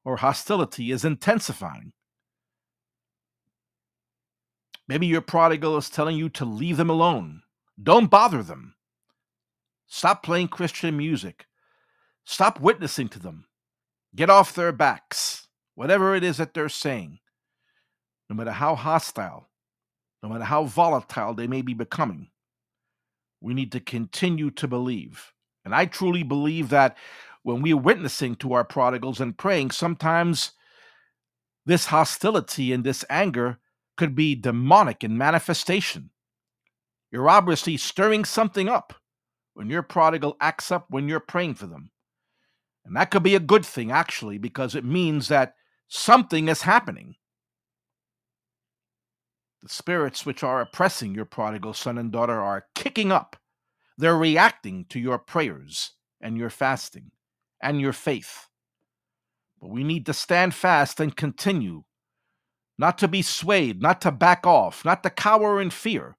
[0.04, 1.94] or hostility is intensifying.
[4.86, 7.42] Maybe your prodigal is telling you to leave them alone.
[7.82, 8.76] Don't bother them.
[9.88, 11.46] Stop playing Christian music.
[12.24, 13.46] Stop witnessing to them.
[14.14, 15.48] Get off their backs.
[15.74, 17.18] Whatever it is that they're saying,
[18.32, 19.50] no matter how hostile,
[20.22, 22.28] no matter how volatile they may be becoming,
[23.42, 25.34] we need to continue to believe.
[25.66, 26.96] And I truly believe that
[27.42, 30.52] when we're witnessing to our prodigals and praying, sometimes
[31.66, 33.58] this hostility and this anger
[33.98, 36.08] could be demonic in manifestation.
[37.10, 38.94] You're obviously stirring something up
[39.52, 41.90] when your prodigal acts up when you're praying for them.
[42.86, 45.54] And that could be a good thing, actually, because it means that
[45.88, 47.16] something is happening.
[49.62, 53.36] The spirits which are oppressing your prodigal son and daughter are kicking up.
[53.96, 57.12] They're reacting to your prayers and your fasting
[57.62, 58.48] and your faith.
[59.60, 61.84] But we need to stand fast and continue,
[62.76, 66.16] not to be swayed, not to back off, not to cower in fear.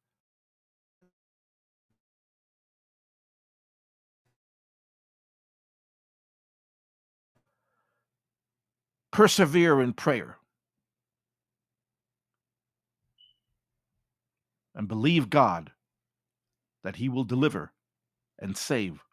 [9.11, 10.37] Persevere in prayer.
[14.75, 15.71] And believe God
[16.83, 17.73] that He will deliver
[18.39, 19.03] and save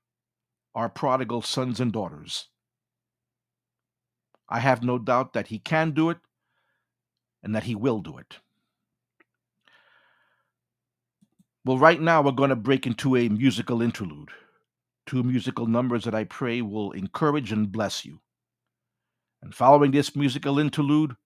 [0.75, 2.49] our prodigal sons and daughters.
[4.49, 6.19] I have no doubt that He can do it
[7.43, 8.39] and that He will do it.
[11.65, 14.31] Well, right now we're going to break into a musical interlude.
[15.07, 18.21] Two musical numbers that I pray will encourage and bless you.
[19.43, 21.17] And following this musical interlude,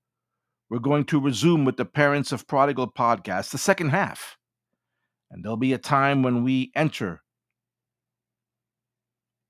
[0.71, 4.37] we're going to resume with the Parents of Prodigal podcast, the second half.
[5.31, 7.23] And there'll be a time when we enter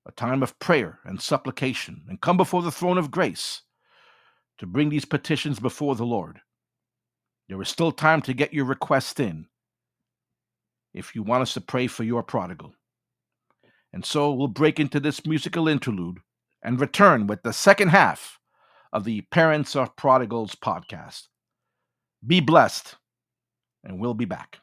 [0.07, 3.61] a time of prayer and supplication and come before the throne of grace
[4.57, 6.39] to bring these petitions before the Lord.
[7.49, 9.47] There is still time to get your request in
[10.93, 12.73] if you want us to pray for your prodigal.
[13.93, 16.19] And so we'll break into this musical interlude
[16.63, 18.39] and return with the second half
[18.95, 21.23] of the Parents of Prodigals podcast.
[22.25, 22.95] Be blessed,
[23.83, 24.59] and we'll be back.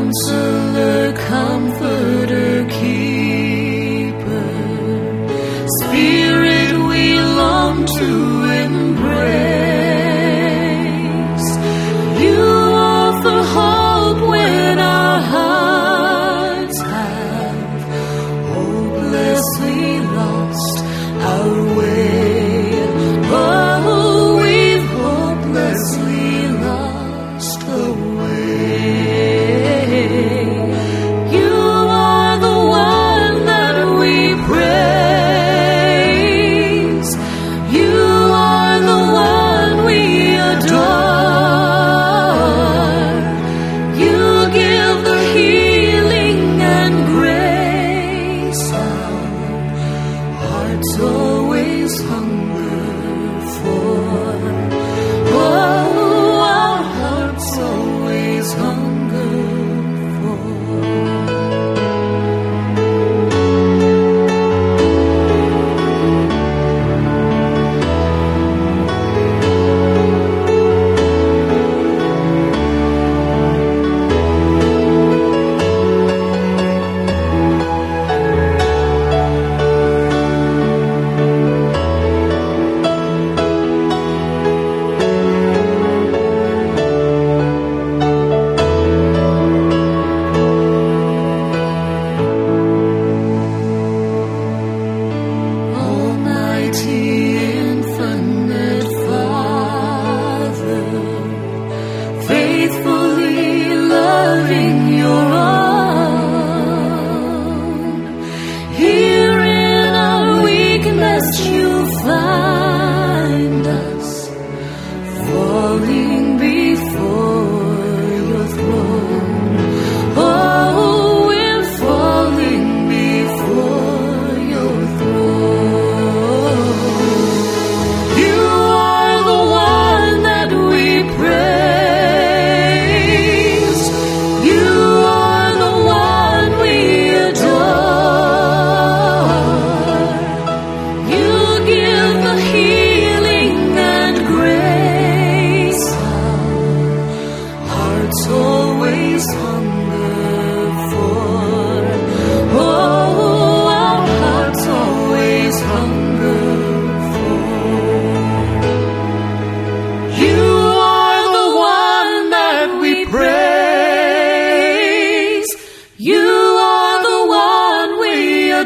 [0.00, 2.39] Counselor, comforter,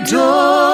[0.04, 0.73] adore.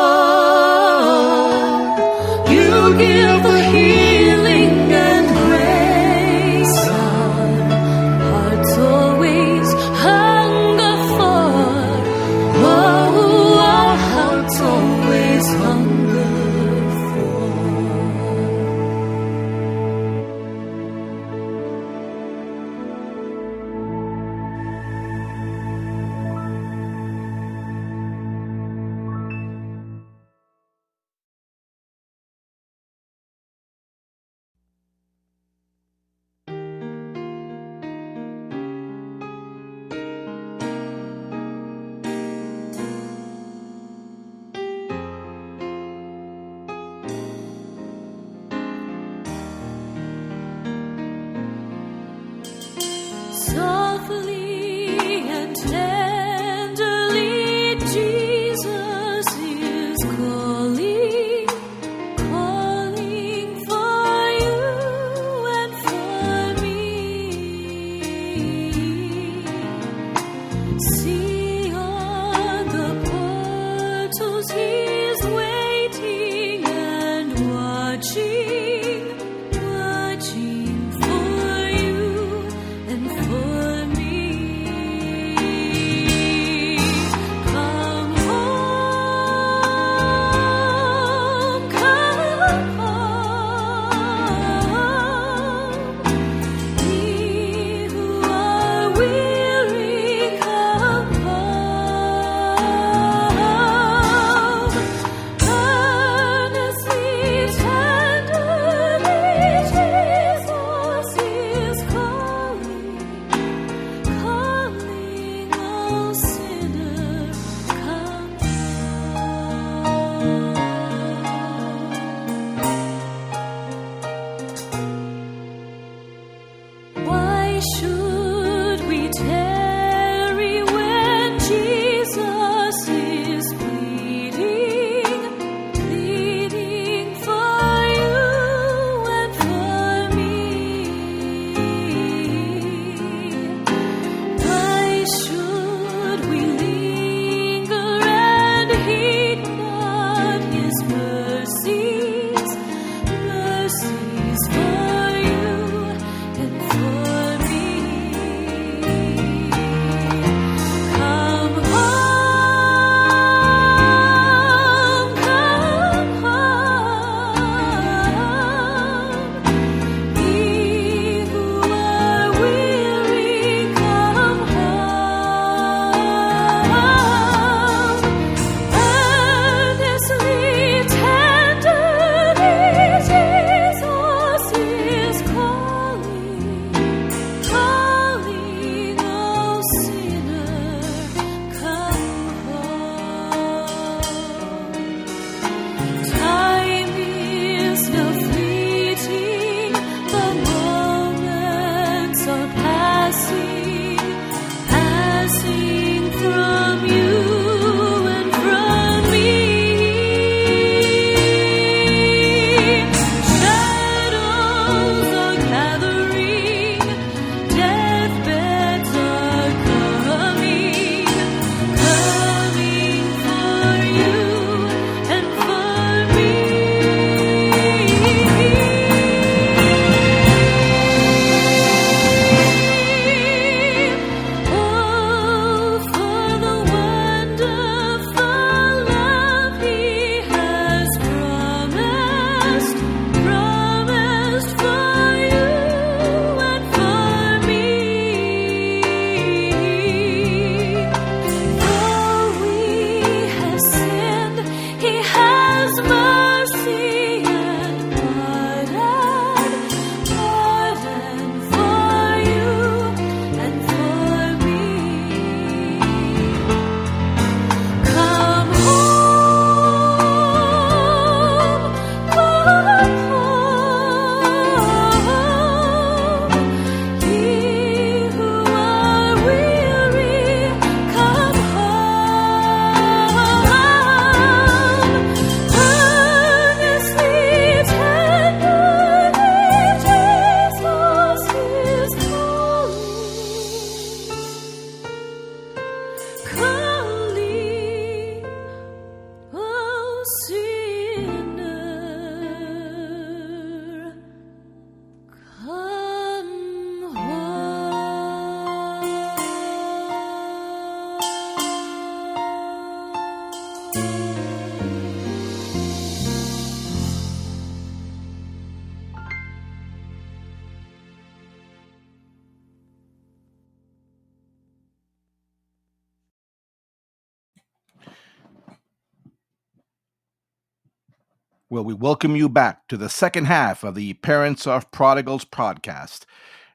[331.80, 336.04] welcome you back to the second half of the Parents of Prodigals podcast.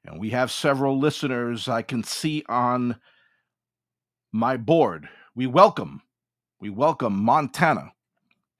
[0.06, 2.98] And we have several listeners I can see on
[4.32, 5.10] my board.
[5.34, 6.04] We welcome,
[6.62, 7.94] we welcome Montana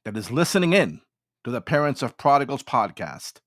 [0.06, 1.02] that is listening in
[1.44, 3.42] to the Parents of Prodigals podcast.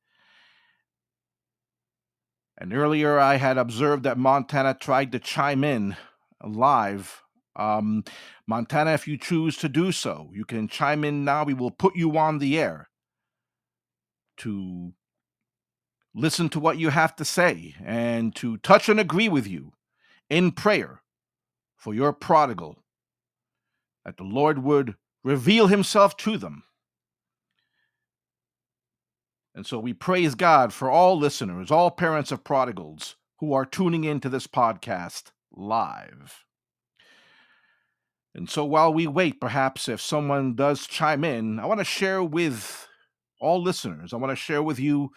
[2.56, 5.96] And earlier I had observed that Montana tried to chime in
[6.44, 7.20] live
[7.56, 8.04] um,
[8.46, 11.42] Montana, if you choose to do so, you can chime in now.
[11.42, 12.88] We will put you on the air
[14.38, 14.92] to
[16.14, 19.72] listen to what you have to say and to touch and agree with you
[20.28, 21.02] in prayer
[21.76, 22.82] for your prodigal,
[24.04, 26.64] that the Lord would reveal himself to them.
[29.54, 34.04] And so we praise God for all listeners, all parents of prodigals who are tuning
[34.04, 36.44] into this podcast live.
[38.34, 42.22] And so while we wait, perhaps if someone does chime in, I want to share
[42.22, 42.87] with
[43.40, 45.10] all listeners, I want to share with you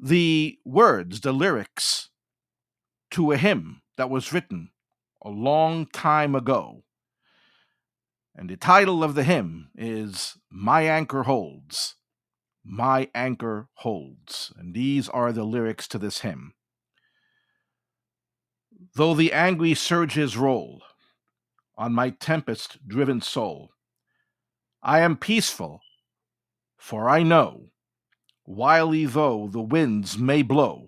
[0.00, 2.10] the words, the lyrics
[3.12, 4.70] to a hymn that was written
[5.22, 6.84] a long time ago.
[8.34, 11.96] And the title of the hymn is My Anchor Holds.
[12.62, 14.52] My Anchor Holds.
[14.58, 16.52] And these are the lyrics to this hymn.
[18.94, 20.82] Though the angry surges roll
[21.78, 23.70] on my tempest driven soul,
[24.82, 25.80] I am peaceful,
[26.86, 27.72] for I know,
[28.46, 30.86] wily though the winds may blow,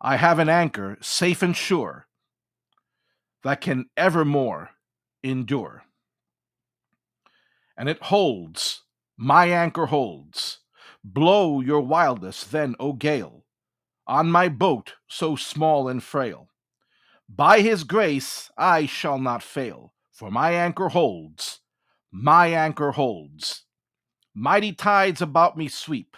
[0.00, 2.08] I have an anchor safe and sure
[3.44, 4.70] that can evermore
[5.22, 5.84] endure.
[7.78, 8.82] And it holds,
[9.16, 10.58] my anchor holds.
[11.04, 13.44] Blow your wildest then, O gale,
[14.04, 16.48] on my boat so small and frail.
[17.28, 21.60] By his grace I shall not fail, for my anchor holds,
[22.10, 23.62] my anchor holds.
[24.38, 26.14] Mighty tides about me sweep,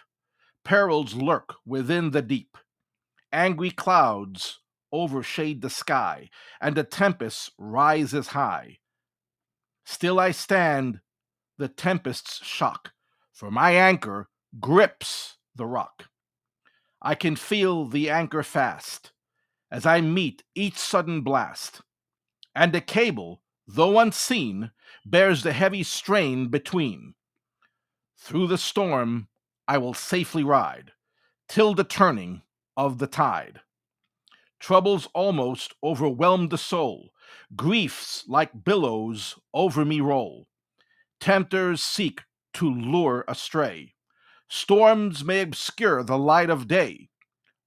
[0.65, 2.59] perils lurk within the deep.
[3.31, 4.59] Angry clouds
[4.93, 6.29] overshade the sky,
[6.61, 8.79] and a tempest rises high.
[9.87, 10.99] Still I stand
[11.59, 12.91] the tempest's shock,
[13.33, 16.07] for my anchor grips the rock.
[17.01, 19.13] I can feel the anchor fast
[19.71, 21.83] as I meet each sudden blast,
[22.53, 24.73] and the cable, though unseen,
[25.07, 27.15] bears the heavy strain between.
[28.19, 29.29] Through the storm
[29.67, 30.93] I will safely ride,
[31.49, 32.43] till the turning
[32.77, 33.61] of the tide.
[34.61, 37.11] Troubles almost overwhelm the soul,
[37.55, 40.49] griefs like billows over me roll.
[41.21, 42.23] Tempters seek
[42.55, 43.95] to lure astray.
[44.49, 47.11] Storms may obscure the light of day,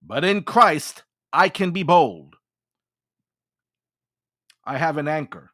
[0.01, 2.35] but in Christ I can be bold.
[4.65, 5.51] I have an anchor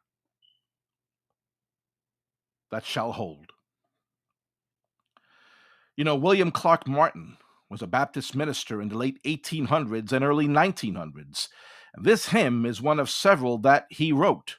[2.70, 3.52] that shall hold.
[5.98, 7.38] You know, William Clark Martin
[7.68, 11.48] was a Baptist minister in the late 1800s and early 1900s.
[12.00, 14.58] This hymn is one of several that he wrote.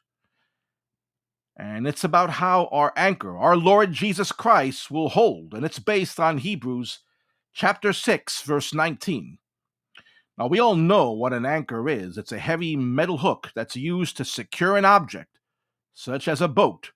[1.55, 5.53] And it's about how our anchor, our Lord Jesus Christ, will hold.
[5.53, 6.99] And it's based on Hebrews
[7.53, 9.37] chapter 6, verse 19.
[10.37, 14.17] Now, we all know what an anchor is it's a heavy metal hook that's used
[14.17, 15.39] to secure an object,
[15.93, 16.91] such as a boat,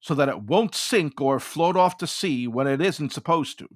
[0.00, 3.68] so that it won't sink or float off to sea when it isn't supposed to.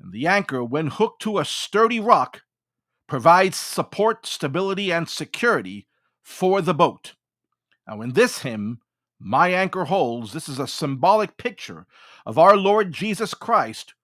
[0.00, 2.42] And the anchor, when hooked to a sturdy rock,
[3.06, 5.86] provides support, stability, and security
[6.22, 7.14] for the boat.
[7.86, 8.80] Now, in this hymn,
[9.18, 11.86] My Anchor Holds, this is a symbolic picture
[12.24, 13.94] of our Lord Jesus Christ,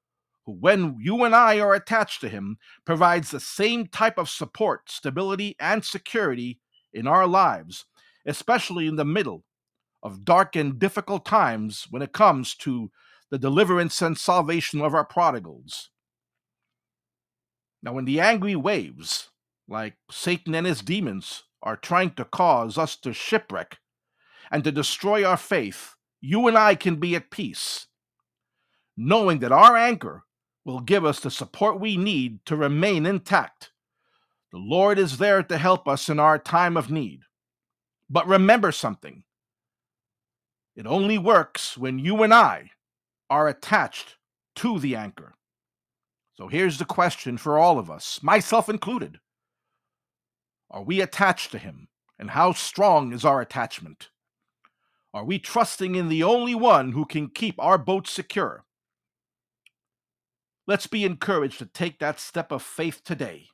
[0.45, 4.91] who, when you and I are attached to him, provides the same type of support,
[4.91, 6.61] stability, and security
[6.93, 7.84] in our lives,
[8.26, 9.45] especially in the middle
[10.07, 12.93] of dark and difficult times when it comes to
[13.29, 15.91] the deliverance and salvation of our prodigals.
[17.83, 19.31] Now, when the angry waves,
[19.69, 23.79] like Satan and his demons, are trying to cause us to shipwreck
[24.49, 27.89] and to destroy our faith, you and I can be at peace,
[28.97, 30.23] knowing that our anchor
[30.65, 33.73] will give us the support we need to remain intact.
[34.53, 37.23] The Lord is there to help us in our time of need.
[38.09, 39.25] But remember something
[40.77, 42.70] it only works when you and I
[43.31, 44.16] are attached
[44.57, 45.35] to the anchor.
[46.35, 49.18] So here's the question for all of us, myself included
[50.70, 51.89] Are we attached to Him?
[52.18, 54.09] And how strong is our attachment?
[55.12, 58.64] Are we trusting in the only one who can keep our boat secure?
[60.66, 63.49] Let's be encouraged to take that step of faith today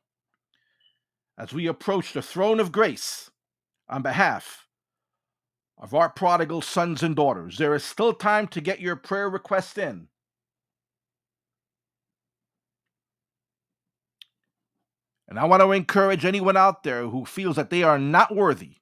[1.38, 3.30] as we approach the throne of grace
[3.88, 4.61] on behalf
[5.82, 7.58] of our prodigal sons and daughters.
[7.58, 10.06] There is still time to get your prayer request in.
[15.28, 18.76] And I want to encourage anyone out there who feels that they are not worthy.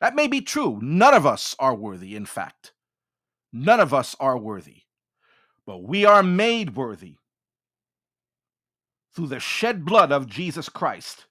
[0.00, 0.80] That may be true.
[0.82, 2.72] None of us are worthy, in fact.
[3.52, 4.82] None of us are worthy.
[5.64, 7.16] But we are made worthy
[9.14, 11.26] through the shed blood of Jesus Christ.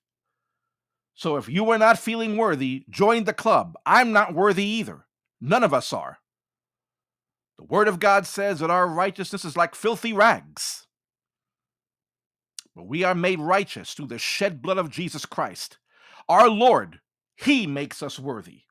[1.19, 3.75] So if you are not feeling worthy, join the club.
[3.85, 5.05] I'm not worthy either.
[5.41, 6.19] None of us are.
[7.57, 10.87] The Word of God says that our righteousness is like filthy rags.
[12.73, 15.77] But we are made righteous through the shed blood of Jesus Christ.
[16.29, 17.01] Our Lord,
[17.35, 18.61] He makes us worthy.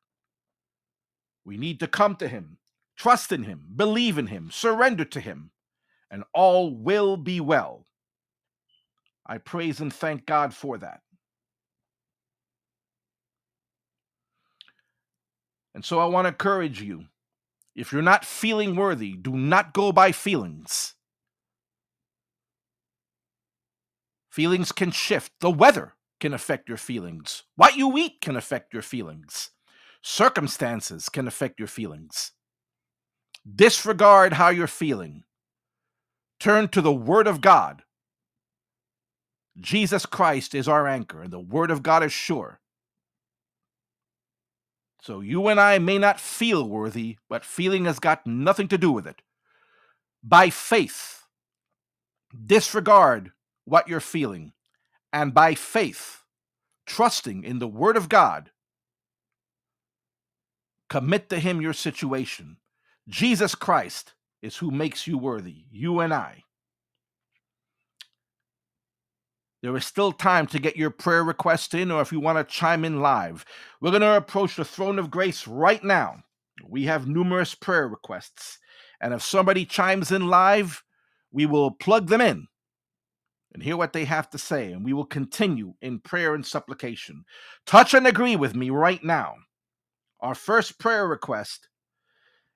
[1.44, 2.56] We need to come to Him,
[2.96, 5.50] trust in Him, believe in Him, surrender to Him,
[6.10, 7.84] and all will be well.
[9.26, 11.02] I praise and thank God for that.
[15.78, 17.04] And so I want to encourage you
[17.76, 20.94] if you're not feeling worthy, do not go by feelings.
[24.28, 25.30] Feelings can shift.
[25.38, 27.44] The weather can affect your feelings.
[27.54, 29.50] What you eat can affect your feelings.
[30.02, 32.32] Circumstances can affect your feelings.
[33.48, 35.22] Disregard how you're feeling.
[36.40, 37.84] Turn to the Word of God.
[39.60, 42.58] Jesus Christ is our anchor, and the Word of God is sure.
[45.00, 48.90] So you and I may not feel worthy, but feeling has got nothing to do
[48.90, 49.22] with it.
[50.22, 51.22] By faith,
[52.46, 53.32] disregard
[53.64, 54.52] what you're feeling,
[55.12, 56.24] and by faith,
[56.86, 58.50] trusting in the Word of God,
[60.88, 62.56] commit to Him your situation.
[63.08, 66.44] Jesus Christ is who makes you worthy, you and I.
[69.62, 72.54] There is still time to get your prayer request in, or if you want to
[72.54, 73.44] chime in live.
[73.80, 76.22] We're going to approach the throne of grace right now.
[76.66, 78.58] We have numerous prayer requests.
[79.00, 80.82] And if somebody chimes in live,
[81.32, 82.46] we will plug them in
[83.52, 84.72] and hear what they have to say.
[84.72, 87.24] And we will continue in prayer and supplication.
[87.66, 89.34] Touch and agree with me right now.
[90.20, 91.68] Our first prayer request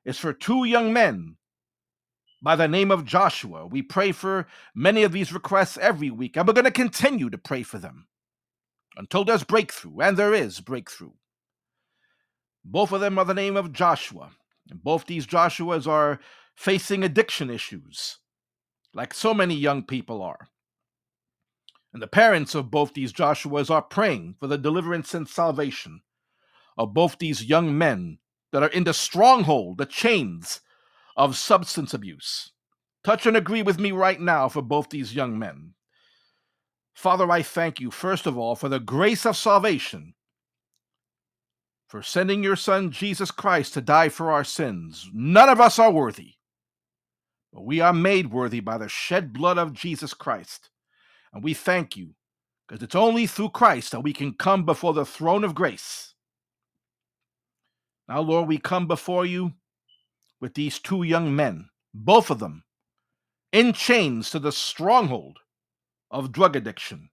[0.04, 1.36] is for two young men
[2.42, 3.66] by the name of Joshua.
[3.66, 7.38] We pray for many of these requests every week, and we're going to continue to
[7.38, 8.08] pray for them
[8.96, 11.12] until there's breakthrough, and there is breakthrough.
[12.64, 14.30] Both of them are the name of Joshua,
[14.68, 16.20] and both these Joshuas are
[16.56, 18.18] facing addiction issues,
[18.92, 20.48] like so many young people are.
[21.92, 26.02] And the parents of both these Joshuas are praying for the deliverance and salvation
[26.76, 28.18] of both these young men
[28.50, 30.60] that are in the stronghold, the chains
[31.16, 32.50] of substance abuse.
[33.04, 35.74] Touch and agree with me right now for both these young men.
[36.94, 40.14] Father, I thank you, first of all, for the grace of salvation,
[41.88, 45.10] for sending your Son, Jesus Christ, to die for our sins.
[45.12, 46.34] None of us are worthy,
[47.52, 50.70] but we are made worthy by the shed blood of Jesus Christ.
[51.34, 52.14] And we thank you,
[52.68, 56.14] because it's only through Christ that we can come before the throne of grace.
[58.08, 59.52] Now, Lord, we come before you
[60.42, 62.64] with these two young men, both of them
[63.52, 65.38] in chains to the stronghold
[66.10, 67.10] of drug addiction.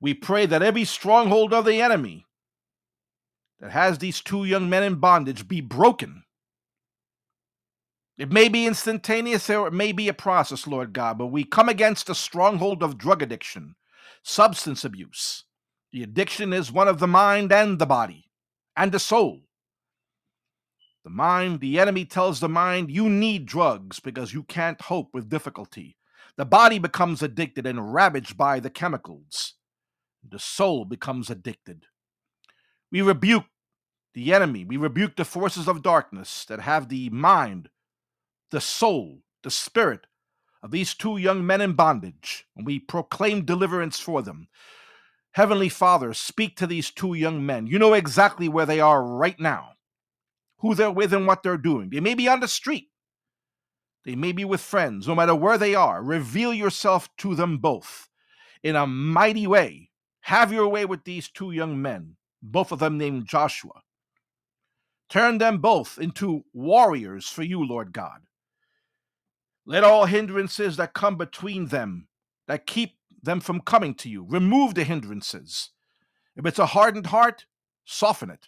[0.00, 2.26] We pray that every stronghold of the enemy
[3.60, 6.24] that has these two young men in bondage be broken.
[8.18, 11.68] It may be instantaneous or it may be a process, Lord God, but we come
[11.68, 13.76] against the stronghold of drug addiction,
[14.22, 15.44] substance abuse.
[15.92, 18.28] The addiction is one of the mind and the body
[18.74, 19.45] and the soul.
[21.06, 25.28] The mind, the enemy tells the mind, you need drugs because you can't hope with
[25.28, 25.96] difficulty.
[26.36, 29.54] The body becomes addicted and ravaged by the chemicals.
[30.28, 31.84] The soul becomes addicted.
[32.90, 33.44] We rebuke
[34.14, 34.64] the enemy.
[34.64, 37.68] We rebuke the forces of darkness that have the mind,
[38.50, 40.08] the soul, the spirit
[40.60, 44.48] of these two young men in bondage, and we proclaim deliverance for them.
[45.34, 47.68] Heavenly Father, speak to these two young men.
[47.68, 49.75] You know exactly where they are right now
[50.58, 51.90] who they're with and what they're doing.
[51.90, 52.88] They may be on the street,
[54.04, 56.02] they may be with friends, no matter where they are.
[56.02, 58.08] Reveal yourself to them both
[58.62, 59.90] in a mighty way.
[60.22, 63.82] Have your way with these two young men, both of them named Joshua.
[65.08, 68.22] Turn them both into warriors for you, Lord God.
[69.64, 72.08] Let all hindrances that come between them,
[72.48, 75.70] that keep them from coming to you, remove the hindrances.
[76.36, 77.46] If it's a hardened heart,
[77.84, 78.46] soften it.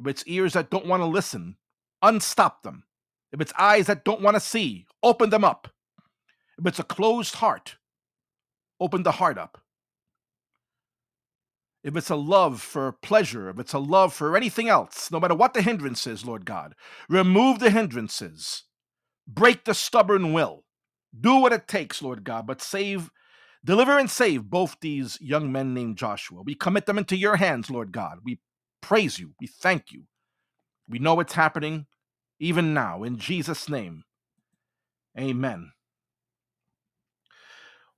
[0.00, 1.56] If it's ears that don't want to listen,
[2.02, 2.84] unstop them.
[3.32, 5.68] If it's eyes that don't want to see, open them up.
[6.58, 7.76] If it's a closed heart,
[8.80, 9.58] open the heart up.
[11.82, 15.34] If it's a love for pleasure, if it's a love for anything else, no matter
[15.34, 16.74] what the hindrance is, Lord God,
[17.08, 18.64] remove the hindrances.
[19.26, 20.64] Break the stubborn will.
[21.18, 23.10] Do what it takes, Lord God, but save,
[23.64, 26.42] deliver and save both these young men named Joshua.
[26.42, 28.18] We commit them into your hands, Lord God.
[28.24, 28.40] We
[28.80, 29.32] praise you.
[29.40, 30.04] We thank you.
[30.88, 31.86] We know it's happening
[32.38, 33.02] even now.
[33.02, 34.04] In Jesus' name,
[35.18, 35.72] amen.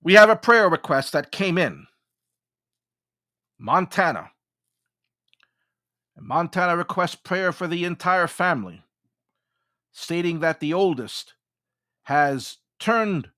[0.02, 1.86] We have a prayer request that came in.
[3.58, 4.30] Montana.
[6.18, 8.82] Montana requests prayer for the entire family,
[9.92, 11.34] stating that the oldest
[12.04, 13.30] has turned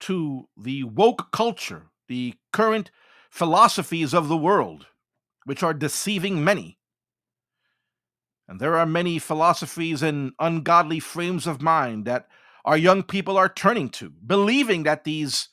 [0.00, 2.90] to the woke culture, the current
[3.30, 4.86] philosophies of the world,
[5.44, 6.78] which are deceiving many.
[8.48, 12.26] And there are many philosophies and ungodly frames of mind that
[12.64, 15.48] our young people are turning to, believing that these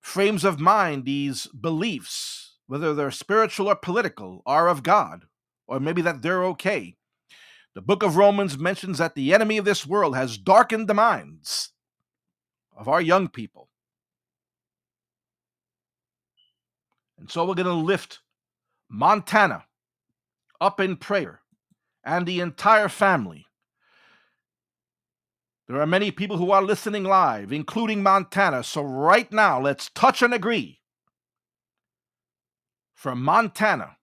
[0.00, 5.24] frames of mind, these beliefs, whether they're spiritual or political, are of God,
[5.66, 6.96] or maybe that they're okay.
[7.74, 11.70] The book of Romans mentions that the enemy of this world has darkened the minds
[12.76, 13.68] of our young people.
[17.18, 18.20] And so we're going to lift
[18.90, 19.64] Montana
[20.60, 21.40] up in prayer
[22.04, 23.46] and the entire family.
[25.68, 28.62] There are many people who are listening live, including Montana.
[28.64, 30.80] So, right now, let's touch and agree
[32.94, 33.96] for Montana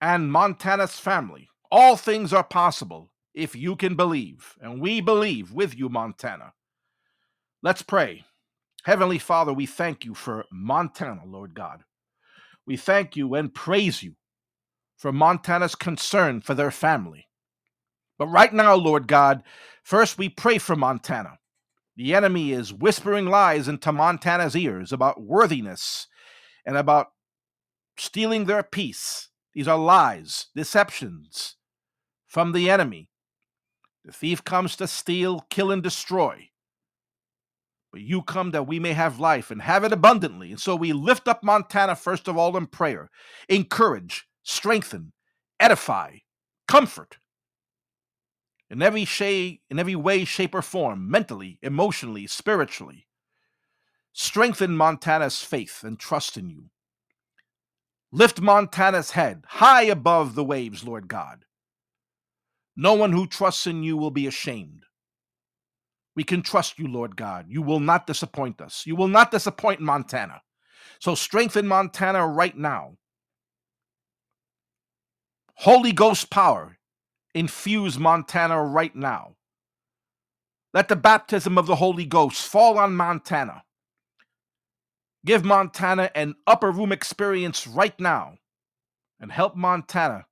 [0.00, 1.48] and Montana's family.
[1.70, 6.52] All things are possible if you can believe, and we believe with you, Montana.
[7.62, 8.24] Let's pray.
[8.84, 11.84] Heavenly Father, we thank you for Montana, Lord God.
[12.70, 14.14] We thank you and praise you
[14.96, 17.26] for Montana's concern for their family.
[18.16, 19.42] But right now, Lord God,
[19.82, 21.40] first we pray for Montana.
[21.96, 26.06] The enemy is whispering lies into Montana's ears about worthiness
[26.64, 27.08] and about
[27.96, 29.30] stealing their peace.
[29.52, 31.56] These are lies, deceptions
[32.28, 33.10] from the enemy.
[34.04, 36.49] The thief comes to steal, kill, and destroy.
[37.92, 40.50] But you come that we may have life and have it abundantly.
[40.50, 43.10] And so we lift up Montana first of all in prayer,
[43.48, 45.12] encourage, strengthen,
[45.58, 46.18] edify,
[46.68, 47.18] comfort
[48.70, 53.08] in every shay, in every way, shape, or form, mentally, emotionally, spiritually.
[54.12, 56.70] Strengthen Montana's faith and trust in you.
[58.12, 61.44] Lift Montana's head high above the waves, Lord God.
[62.76, 64.84] No one who trusts in you will be ashamed.
[66.16, 67.46] We can trust you, Lord God.
[67.48, 68.84] You will not disappoint us.
[68.86, 70.42] You will not disappoint Montana.
[71.00, 72.96] So strengthen Montana right now.
[75.56, 76.78] Holy Ghost power,
[77.34, 79.36] infuse Montana right now.
[80.72, 83.64] Let the baptism of the Holy Ghost fall on Montana.
[85.24, 88.36] Give Montana an upper room experience right now
[89.20, 90.26] and help Montana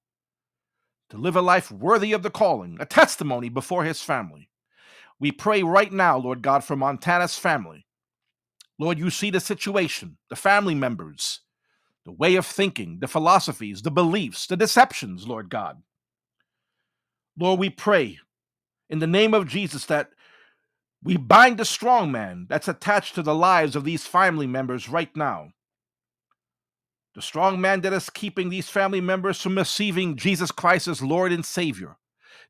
[1.10, 4.48] to live a life worthy of the calling, a testimony before his family.
[5.20, 7.86] We pray right now, Lord God, for Montana's family.
[8.78, 11.40] Lord, you see the situation, the family members,
[12.04, 15.82] the way of thinking, the philosophies, the beliefs, the deceptions, Lord God.
[17.36, 18.18] Lord, we pray
[18.88, 20.10] in the name of Jesus that
[21.02, 25.14] we bind the strong man that's attached to the lives of these family members right
[25.16, 25.50] now.
[27.14, 31.32] The strong man that is keeping these family members from receiving Jesus Christ as Lord
[31.32, 31.96] and Savior.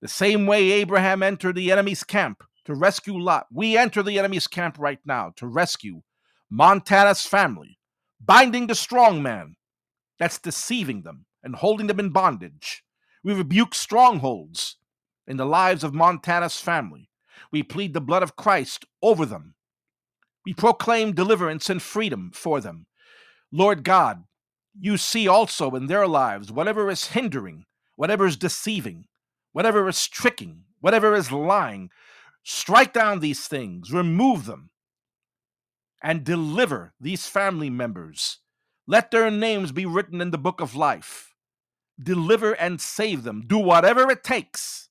[0.02, 4.46] The same way Abraham entered the enemy's camp to rescue Lot, we enter the enemy's
[4.46, 6.02] camp right now to rescue
[6.50, 7.78] Montana's family,
[8.20, 9.56] binding the strong man
[10.18, 12.84] that's deceiving them and holding them in bondage.
[13.24, 14.76] We rebuke strongholds
[15.26, 17.08] in the lives of Montana's family.
[17.50, 19.54] We plead the blood of Christ over them.
[20.44, 22.84] We proclaim deliverance and freedom for them.
[23.50, 24.24] Lord God,
[24.78, 27.64] you see also in their lives whatever is hindering,
[27.96, 29.06] whatever is deceiving,
[29.52, 31.88] whatever is tricking, whatever is lying.
[32.50, 34.70] Strike down these things, remove them,
[36.02, 38.38] and deliver these family members.
[38.86, 41.34] Let their names be written in the book of life.
[42.02, 43.44] Deliver and save them.
[43.46, 44.88] Do whatever it takes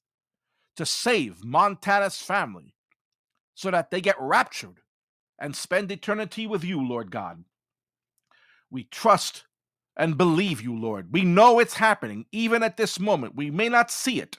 [0.75, 2.75] to save Montana's family
[3.55, 4.81] so that they get raptured
[5.39, 7.43] and spend eternity with you, Lord God.
[8.69, 9.45] We trust
[9.95, 11.11] and believe you, Lord.
[11.11, 13.35] We know it's happening even at this moment.
[13.35, 14.37] We may not see it,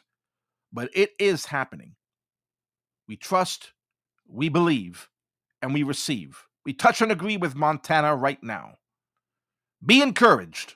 [0.73, 1.97] but it is happening.
[3.09, 3.73] We trust,
[4.29, 5.09] we believe,
[5.63, 6.47] and we receive.
[6.65, 8.75] We touch and agree with Montana right now.
[9.85, 10.75] Be encouraged.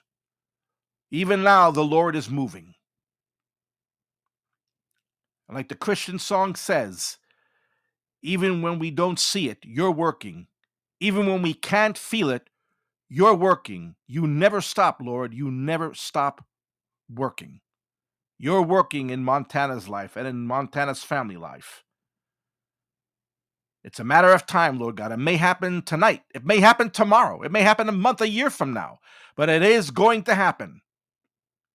[1.11, 2.75] Even now, the Lord is moving.
[5.47, 7.19] And like the Christian song says,
[8.23, 10.47] even when we don't see it, you're working.
[11.01, 12.49] Even when we can't feel it,
[13.11, 13.97] you're working.
[14.07, 15.35] You never stop, Lord.
[15.35, 16.43] You never stop
[17.13, 17.61] working.
[18.39, 21.85] You're working in Montana's life and in Montana's family life.
[23.85, 25.13] It's a matter of time, Lord God.
[25.13, 26.23] It may happen tonight.
[26.35, 27.43] It may happen tomorrow.
[27.43, 29.01] It may happen a month, a year from now,
[29.37, 30.83] but it is going to happen.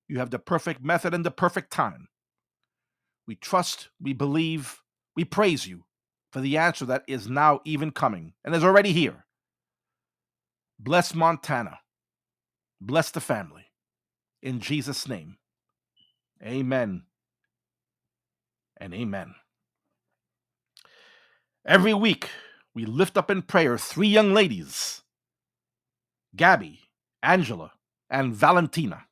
[0.08, 2.08] You have the perfect method and the perfect time.
[3.28, 4.82] We trust, we believe,
[5.16, 5.84] we praise you
[6.32, 9.26] for the answer that is now even coming and is already here.
[10.80, 11.80] Bless Montana.
[12.80, 13.66] Bless the family.
[14.42, 15.38] In Jesus' name,
[16.44, 17.04] Amen
[18.80, 19.34] and amen.
[21.68, 22.30] Every week,
[22.74, 25.02] we lift up in prayer three young ladies
[26.34, 26.80] Gabby,
[27.22, 27.74] Angela,
[28.10, 29.04] and Valentina.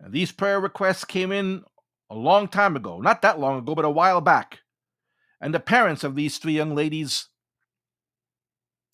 [0.00, 1.64] And these prayer requests came in
[2.08, 4.60] a long time ago, not that long ago, but a while back.
[5.38, 7.28] And the parents of these three young ladies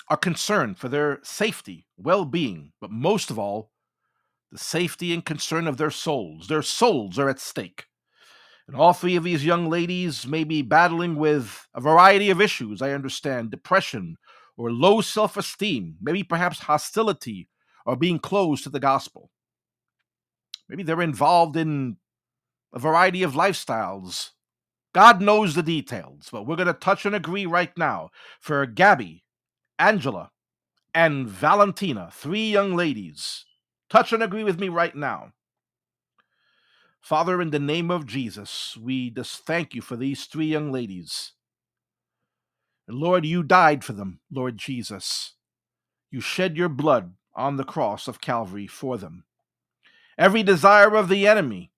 [0.09, 3.71] are concerned for their safety, well being, but most of all,
[4.51, 6.49] the safety and concern of their souls.
[6.49, 7.85] Their souls are at stake.
[8.71, 12.81] And all three of these young ladies may be battling with a variety of issues,
[12.81, 14.16] I understand depression
[14.57, 17.49] or low self esteem, maybe perhaps hostility
[17.85, 19.33] or being closed to the gospel.
[20.68, 21.97] Maybe they're involved in
[22.73, 24.31] a variety of lifestyles.
[24.95, 29.25] God knows the details, but we're going to touch and agree right now for Gabby,
[29.81, 30.31] Angela,
[30.95, 33.47] and Valentina, three young ladies.
[33.89, 35.33] Touch and agree with me right now.
[37.01, 41.32] Father, in the name of Jesus, we just thank you for these three young ladies.
[42.86, 45.34] And Lord, you died for them, Lord Jesus.
[46.11, 49.24] You shed your blood on the cross of Calvary for them.
[50.18, 51.72] Every desire of the enemy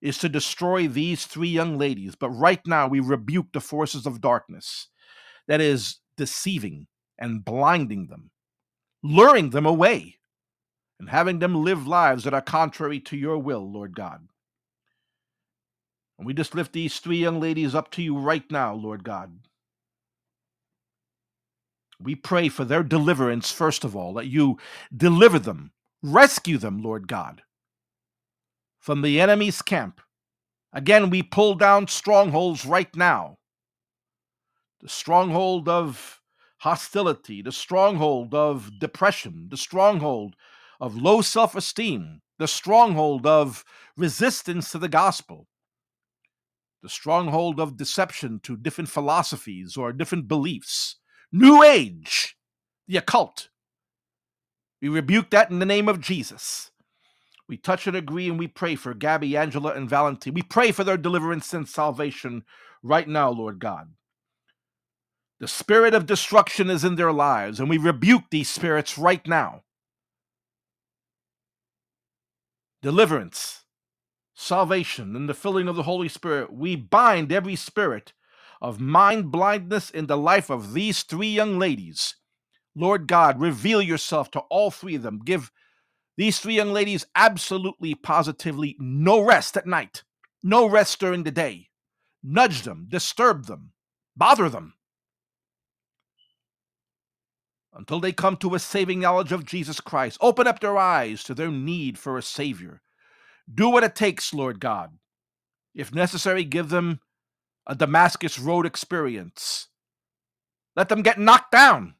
[0.00, 4.20] is to destroy these three young ladies, but right now we rebuke the forces of
[4.20, 4.88] darkness
[5.46, 6.86] that is deceiving
[7.18, 8.30] and blinding them,
[9.02, 10.18] luring them away,
[10.98, 14.28] and having them live lives that are contrary to your will, Lord God.
[16.22, 19.40] And we just lift these three young ladies up to you right now, Lord God.
[21.98, 24.56] We pray for their deliverance, first of all, that you
[24.96, 27.42] deliver them, rescue them, Lord God,
[28.78, 30.00] from the enemy's camp.
[30.72, 33.38] Again, we pull down strongholds right now
[34.80, 36.20] the stronghold of
[36.58, 40.36] hostility, the stronghold of depression, the stronghold
[40.80, 43.64] of low self esteem, the stronghold of
[43.96, 45.48] resistance to the gospel,
[46.82, 50.96] the stronghold of deception to different philosophies or different beliefs,
[51.30, 52.36] New Age,
[52.88, 53.48] the occult.
[54.80, 56.72] We rebuke that in the name of Jesus.
[57.48, 60.34] We touch and agree and we pray for Gabby, Angela, and Valentin.
[60.34, 62.44] We pray for their deliverance and salvation
[62.82, 63.92] right now, Lord God.
[65.38, 69.62] The spirit of destruction is in their lives, and we rebuke these spirits right now.
[72.80, 73.61] Deliverance,
[74.42, 76.52] salvation, and the filling of the Holy Spirit.
[76.52, 78.12] We bind every spirit
[78.60, 82.16] of mind blindness in the life of these three young ladies.
[82.74, 85.20] Lord God, reveal yourself to all three of them.
[85.24, 85.50] Give
[86.16, 90.02] these three young ladies absolutely, positively no rest at night,
[90.42, 91.68] no rest during the day.
[92.22, 93.72] Nudge them, disturb them,
[94.16, 94.74] bother them
[97.74, 100.18] until they come to a saving knowledge of Jesus Christ.
[100.20, 102.82] Open up their eyes to their need for a Savior.
[103.52, 104.92] Do what it takes, Lord God.
[105.74, 107.00] If necessary, give them
[107.66, 109.68] a Damascus Road experience.
[110.76, 111.94] Let them get knocked down,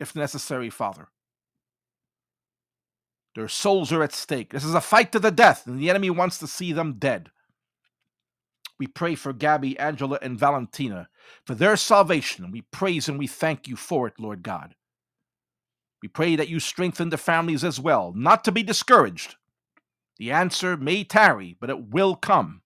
[0.00, 1.08] if necessary, Father.
[3.34, 4.52] Their souls are at stake.
[4.52, 7.30] This is a fight to the death, and the enemy wants to see them dead.
[8.78, 11.08] We pray for Gabby, Angela, and Valentina
[11.46, 12.50] for their salvation.
[12.50, 14.74] We praise and we thank you for it, Lord God.
[16.02, 19.36] We pray that you strengthen the families as well, not to be discouraged.
[20.18, 22.62] The answer may tarry, but it will come.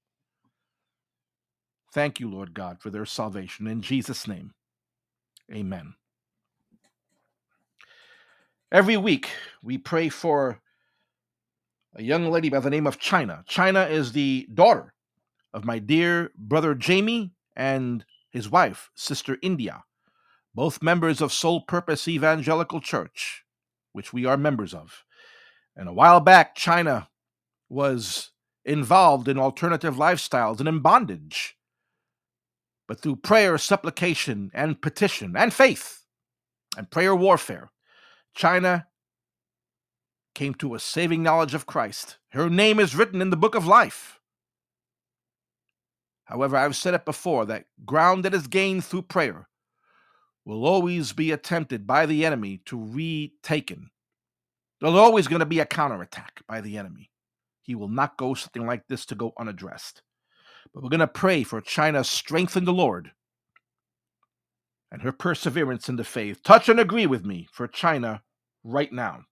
[1.93, 3.67] Thank you, Lord God, for their salvation.
[3.67, 4.53] In Jesus' name,
[5.53, 5.95] amen.
[8.71, 9.31] Every week,
[9.63, 10.61] we pray for
[11.95, 13.45] a young lady by the name of China.
[13.47, 14.93] China is the daughter
[15.55, 19.85] of my dear brother Jamie and his wife, Sister India,
[20.55, 23.45] both members of Soul Purpose Evangelical Church,
[23.93, 25.05] which we are members of.
[25.75, 27.09] And a while back, China
[27.69, 28.31] was
[28.65, 31.57] involved in alternative lifestyles and in bondage.
[32.89, 36.05] But through prayer, supplication, and petition, and faith,
[36.77, 37.71] and prayer warfare,
[38.35, 38.87] China
[40.35, 42.19] came to a saving knowledge of Christ.
[42.31, 44.21] Her name is written in the book of life.
[46.27, 49.49] However, I've said it before that ground that is gained through prayer
[50.45, 53.91] will always be attempted by the enemy to retaken.
[54.81, 57.11] There's always going to be a counterattack by the enemy.
[57.67, 60.03] He will not go something like this to go unaddressed.
[60.73, 63.11] But we're going to pray for China's strength in the Lord
[64.93, 66.45] and her perseverance in the faith.
[66.45, 68.23] Touch and agree with me for China
[68.63, 69.25] right now.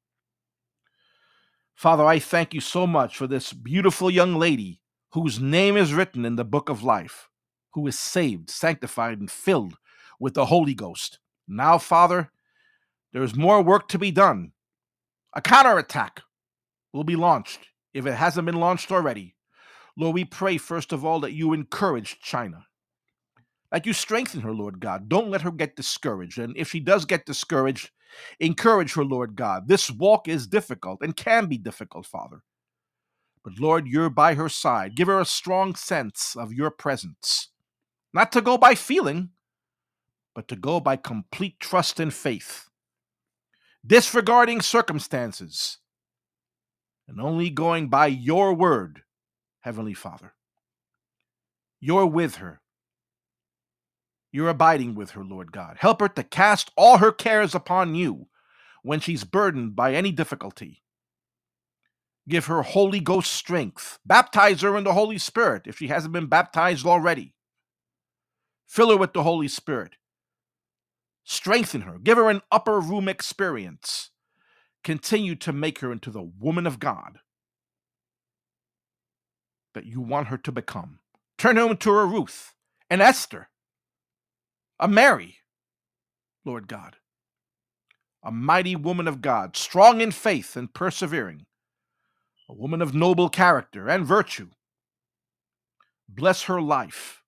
[1.77, 4.81] Father, I thank you so much for this beautiful young lady
[5.13, 7.29] whose name is written in the book of life,
[7.75, 9.77] who is saved, sanctified, and filled
[10.19, 11.21] with the Holy Ghost.
[11.47, 12.33] Now, Father,
[13.13, 14.51] there's more work to be done.
[15.35, 16.23] A counterattack
[16.93, 17.61] will be launched
[17.95, 19.37] if it hasn't been launched already.
[19.97, 22.67] Lord, we pray first of all that you encourage China,
[23.71, 25.09] that you strengthen her, Lord God.
[25.09, 26.39] Don't let her get discouraged.
[26.39, 27.91] And if she does get discouraged,
[28.41, 29.69] encourage her, Lord God.
[29.69, 32.43] This walk is difficult and can be difficult, Father.
[33.45, 34.97] But Lord, you're by her side.
[34.97, 37.51] Give her a strong sense of your presence,
[38.13, 39.31] not to go by feeling,
[40.35, 42.69] but to go by complete trust and faith,
[43.87, 45.79] disregarding circumstances,
[47.09, 49.03] and only going by your word,
[49.61, 50.35] Heavenly Father.
[51.81, 52.61] You're with her.
[54.33, 55.77] You're abiding with her, Lord God.
[55.79, 58.29] Help her to cast all her cares upon you
[58.83, 60.83] when she's burdened by any difficulty.
[62.29, 63.99] Give her Holy Ghost strength.
[64.05, 67.35] Baptize her in the Holy Spirit if she hasn't been baptized already.
[68.67, 69.97] Fill her with the Holy Spirit.
[71.25, 71.99] Strengthen her.
[71.99, 74.11] Give her an upper room experience.
[74.85, 77.19] Continue to make her into the woman of God
[79.75, 81.01] that you want her to become.
[81.39, 82.55] Turn her into a Ruth,
[82.91, 83.49] an Esther,
[84.79, 85.39] a Mary,
[86.45, 86.97] Lord God.
[88.23, 91.47] A mighty woman of God, strong in faith and persevering
[92.49, 94.49] a woman of noble character and virtue.
[96.09, 97.23] Bless her life.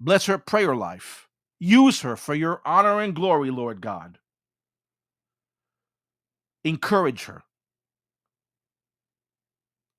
[0.00, 1.28] Bless her prayer life.
[1.58, 4.18] Use her for your honor and glory, Lord God.
[6.64, 7.42] Encourage her.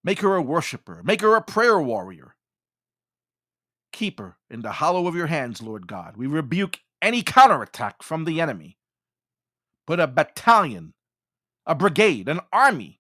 [0.04, 1.02] Make her a worshiper.
[1.04, 2.36] Make her a prayer warrior.
[3.92, 6.18] Keep her in the hollow of your hands, Lord God.
[6.18, 8.78] We rebuke any counterattack from the enemy.
[9.88, 10.94] Put a battalion,
[11.66, 13.00] a brigade, an army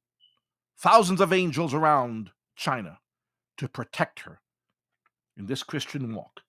[0.78, 3.00] thousands of angels around China
[3.58, 4.42] to protect her
[5.38, 6.42] in this Christian walk.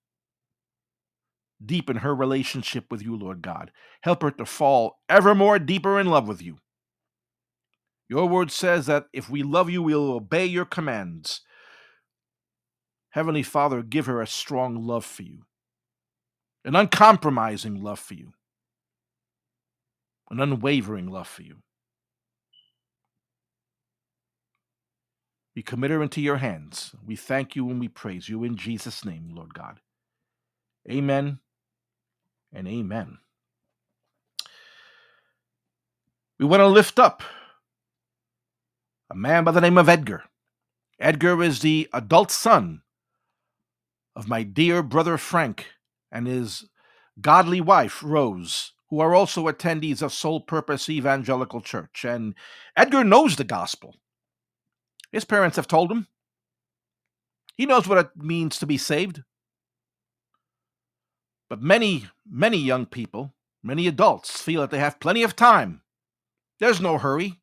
[1.63, 3.71] Deepen her relationship with you, Lord God.
[4.01, 6.57] Help her to fall ever more deeper in love with you.
[8.09, 11.41] Your word says that if we love you, we'll obey your commands.
[13.09, 15.43] Heavenly Father, give her a strong love for you,
[16.63, 18.33] an uncompromising love for you,
[20.29, 21.57] an unwavering love for you.
[25.55, 26.91] We commit her into your hands.
[27.03, 29.79] We thank you and we praise you in Jesus' name, Lord God.
[30.89, 31.39] Amen
[32.53, 33.17] and amen.
[36.39, 37.23] We want to lift up
[39.09, 40.23] a man by the name of Edgar.
[40.99, 42.81] Edgar is the adult son
[44.15, 45.67] of my dear brother Frank
[46.11, 46.65] and his
[47.21, 52.03] godly wife Rose, who are also attendees of Soul Purpose Evangelical Church.
[52.03, 52.35] And
[52.75, 53.95] Edgar knows the gospel.
[55.11, 56.07] His parents have told him.
[57.55, 59.23] He knows what it means to be saved.
[61.49, 63.33] But many, many young people,
[63.63, 65.81] many adults, feel that they have plenty of time.
[66.59, 67.39] There's no hurry.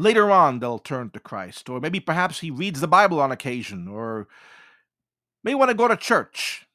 [0.00, 3.86] Later on, they'll turn to Christ, or maybe perhaps he reads the Bible on occasion,
[3.86, 4.28] or
[5.44, 6.66] may want to go to church.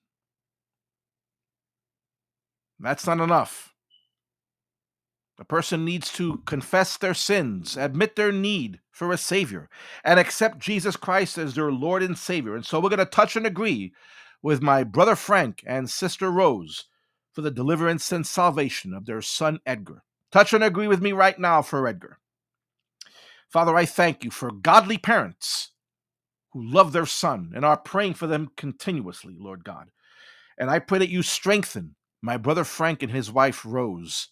[2.79, 3.73] That's not enough.
[5.39, 9.69] A person needs to confess their sins, admit their need for a Savior,
[10.03, 12.55] and accept Jesus Christ as their Lord and Savior.
[12.55, 13.91] And so we're going to touch and agree
[14.43, 16.85] with my brother Frank and sister Rose
[17.33, 20.03] for the deliverance and salvation of their son Edgar.
[20.31, 22.19] Touch and agree with me right now for Edgar.
[23.55, 25.71] Father, I thank you for godly parents
[26.51, 29.91] who love their son and are praying for them continuously, Lord God.
[30.57, 34.27] And I pray that you strengthen my brother Frank and his wife Rose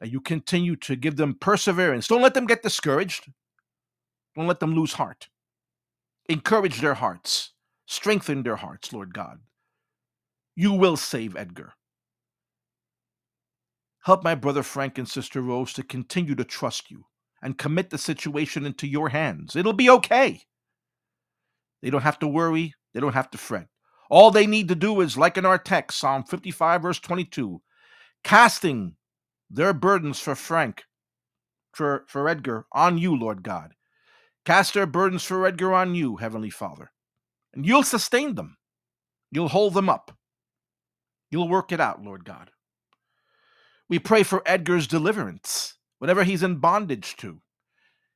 [0.00, 2.08] that you continue to give them perseverance.
[2.08, 3.30] Don't let them get discouraged.
[4.34, 5.28] Don't let them lose heart.
[6.28, 7.52] Encourage their hearts,
[7.86, 9.38] strengthen their hearts, Lord God.
[10.56, 11.74] You will save Edgar.
[14.02, 17.04] Help my brother Frank and sister Rose to continue to trust you
[17.42, 19.56] and commit the situation into your hands.
[19.56, 20.42] It'll be okay.
[21.82, 23.68] They don't have to worry, they don't have to fret.
[24.10, 27.62] All they need to do is, like in our text, Psalm 55, verse 22,
[28.24, 28.96] casting
[29.48, 30.82] their burdens for Frank,
[31.72, 33.72] for, for Edgar, on you, Lord God.
[34.44, 36.90] Cast their burdens for Edgar on you, Heavenly Father.
[37.54, 38.56] And you'll sustain them.
[39.30, 40.16] You'll hold them up.
[41.30, 42.50] You'll work it out, Lord God.
[43.88, 47.40] We pray for Edgar's deliverance, whatever he's in bondage to.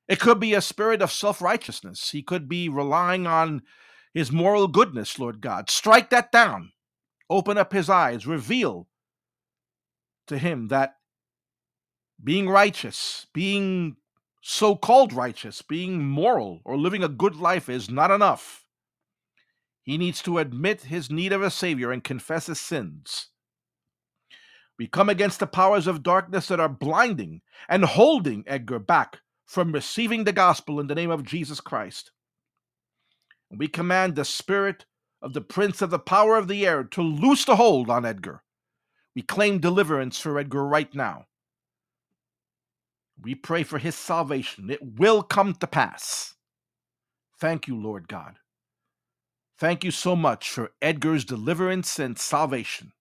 [0.09, 2.11] It could be a spirit of self righteousness.
[2.11, 3.63] He could be relying on
[4.13, 5.71] his moral goodness, Lord God.
[5.71, 6.73] Strike that down.
[7.31, 8.27] Open up his eyes.
[8.27, 8.89] Reveal
[10.27, 10.97] to him that
[12.23, 13.97] being righteous, being
[14.43, 18.65] so called righteous, being moral, or living a good life is not enough.
[19.83, 23.29] He needs to admit his need of a Savior and confess his sins.
[24.79, 29.73] We come against the powers of darkness that are blinding and holding Edgar back from
[29.73, 32.11] receiving the gospel in the name of Jesus Christ.
[33.51, 34.85] We command the spirit
[35.23, 38.43] of the prince of the power of the air to loose the hold on Edgar.
[39.15, 41.27] We claim deliverance for Edgar right now.
[43.23, 44.71] We pray for his salvation.
[44.71, 46.35] It will come to pass.
[47.39, 48.39] Thank you, Lord God.
[49.57, 52.93] Thank you so much for Edgar's deliverance and salvation.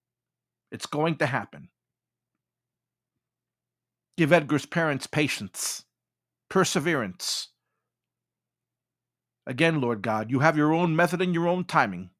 [0.74, 1.68] It's going to happen.
[4.16, 5.84] Give Edgar's parents patience,
[6.50, 7.50] perseverance.
[9.46, 12.10] Again, Lord God, you have your own method and your own timing.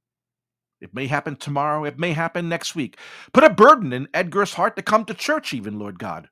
[0.80, 2.96] It may happen tomorrow, it may happen next week.
[3.32, 6.28] Put a burden in Edgar's heart to come to church, even, Lord God.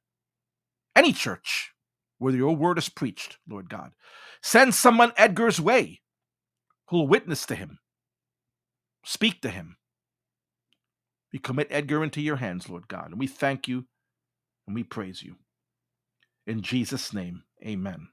[0.95, 1.73] Any church
[2.19, 3.91] where your word is preached, Lord God.
[4.45, 6.03] Send someone Edgar's way
[6.87, 7.81] who'll witness to him,
[9.05, 9.77] speak to him.
[11.33, 13.87] We commit Edgar into your hands, Lord God, and we thank you
[14.67, 15.37] and we praise you.
[16.47, 18.09] In Jesus' name, amen.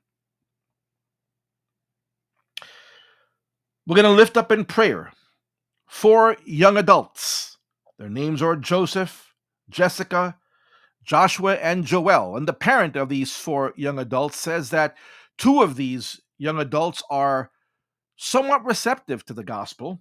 [3.85, 5.11] We're going to lift up in prayer
[5.87, 7.57] four young adults.
[7.97, 9.33] Their names are Joseph,
[9.69, 10.37] Jessica,
[11.03, 12.37] Joshua, and Joel.
[12.37, 14.95] And the parent of these four young adults says that
[15.37, 17.51] two of these young adults are
[18.15, 19.99] somewhat receptive to the gospel,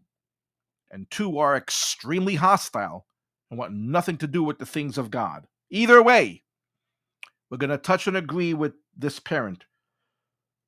[0.91, 3.07] and two are extremely hostile
[3.51, 5.47] and want nothing to do with the things of God.
[5.71, 6.43] Either way,
[7.51, 9.65] we're going to touch and agree with this parent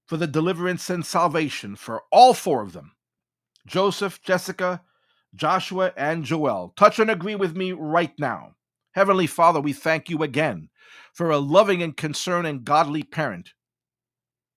[0.06, 2.92] for the deliverance and salvation for all four of them
[3.66, 4.82] Joseph, Jessica,
[5.34, 6.72] Joshua, and Joel.
[6.76, 8.54] Touch and agree with me right now.
[8.92, 10.68] Heavenly Father, we thank you again
[11.12, 13.50] for a loving and concerned and godly parent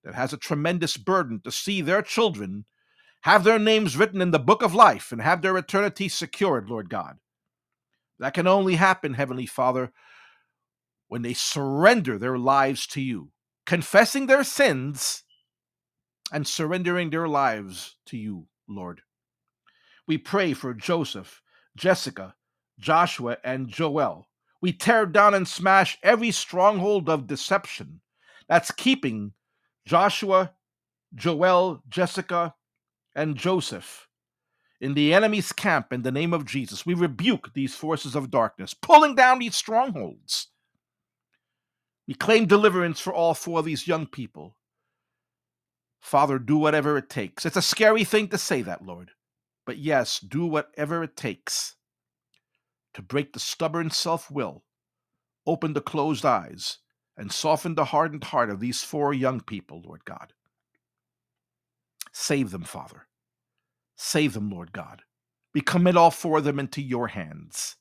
[0.02, 2.64] that has a tremendous burden to see their children
[3.22, 6.90] have their names written in the book of life and have their eternity secured, Lord
[6.90, 7.16] God.
[8.18, 9.92] That can only happen, Heavenly Father,
[11.08, 13.30] when they surrender their lives to you,
[13.66, 15.24] confessing their sins
[16.32, 19.02] and surrendering their lives to you, Lord.
[20.06, 21.42] We pray for Joseph,
[21.76, 22.34] Jessica,
[22.78, 24.28] Joshua, and Joel.
[24.60, 28.00] We tear down and smash every stronghold of deception
[28.48, 29.32] that's keeping
[29.86, 30.52] Joshua,
[31.14, 32.54] Joel, Jessica,
[33.14, 34.03] and Joseph
[34.84, 36.84] in the enemy's camp in the name of Jesus.
[36.84, 40.48] We rebuke these forces of darkness, pulling down these strongholds.
[42.06, 44.58] We claim deliverance for all four of these young people.
[46.00, 47.46] Father, do whatever it takes.
[47.46, 49.12] It's a scary thing to say that, Lord.
[49.64, 51.76] But yes, do whatever it takes
[52.92, 54.64] to break the stubborn self will,
[55.46, 56.76] open the closed eyes,
[57.16, 60.34] and soften the hardened heart of these four young people, Lord God.
[62.12, 63.06] Save them, Father.
[63.96, 65.02] Save them, Lord God.
[65.54, 67.76] We commit all four of them into your hands.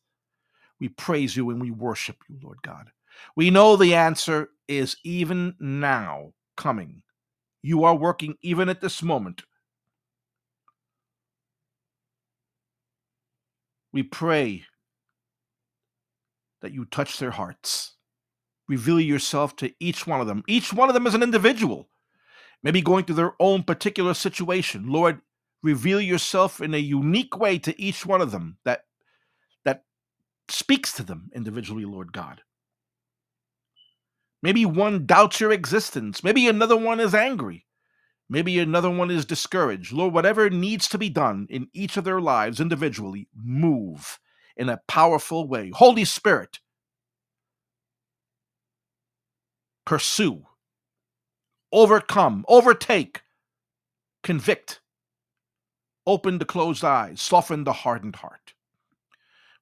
[0.80, 2.92] We praise you and we worship you, Lord God.
[3.36, 7.04] We know the answer is even now coming.
[7.62, 9.44] You are working even at this moment.
[13.92, 14.64] We pray
[16.62, 17.96] that you touch their hearts.
[18.68, 20.44] Reveal yourself to each one of them.
[20.48, 21.90] Each one of them is an individual,
[22.64, 24.88] maybe going through their own particular situation.
[24.88, 25.22] Lord,
[25.64, 28.86] reveal yourself in a unique way to each one of them that
[29.66, 29.84] that
[30.50, 32.42] speaks to them individually, Lord God.
[34.44, 36.24] Maybe one doubts your existence.
[36.24, 37.66] Maybe another one is angry.
[38.30, 39.94] Maybe another one is discouraged.
[39.94, 44.20] Lord, whatever needs to be done in each of their lives individually, move
[44.58, 45.72] in a powerful way.
[45.74, 46.60] Holy Spirit,
[49.86, 50.44] pursue,
[51.72, 53.22] overcome, overtake,
[54.24, 54.82] convict,
[56.06, 58.54] open the closed eyes, soften the hardened heart.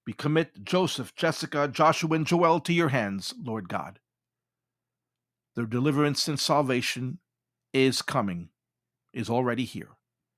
[0.05, 3.99] We commit Joseph, Jessica, Joshua, and Joel to your hands, Lord God.
[5.55, 7.19] Their deliverance and salvation
[7.73, 8.49] is coming,
[9.13, 9.89] is already here.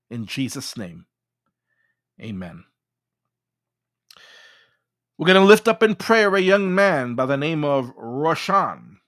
[0.09, 1.05] In Jesus' name,
[2.21, 2.65] amen.
[5.17, 8.99] We're going to lift up in prayer a young man by the name of Roshan.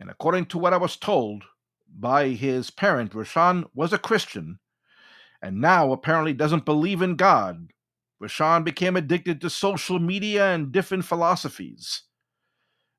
[0.00, 1.44] And according to what I was told
[1.88, 4.58] by his parent, Roshan was a Christian
[5.40, 7.68] and now apparently doesn't believe in God.
[8.20, 12.02] Roshan became addicted to social media and different philosophies.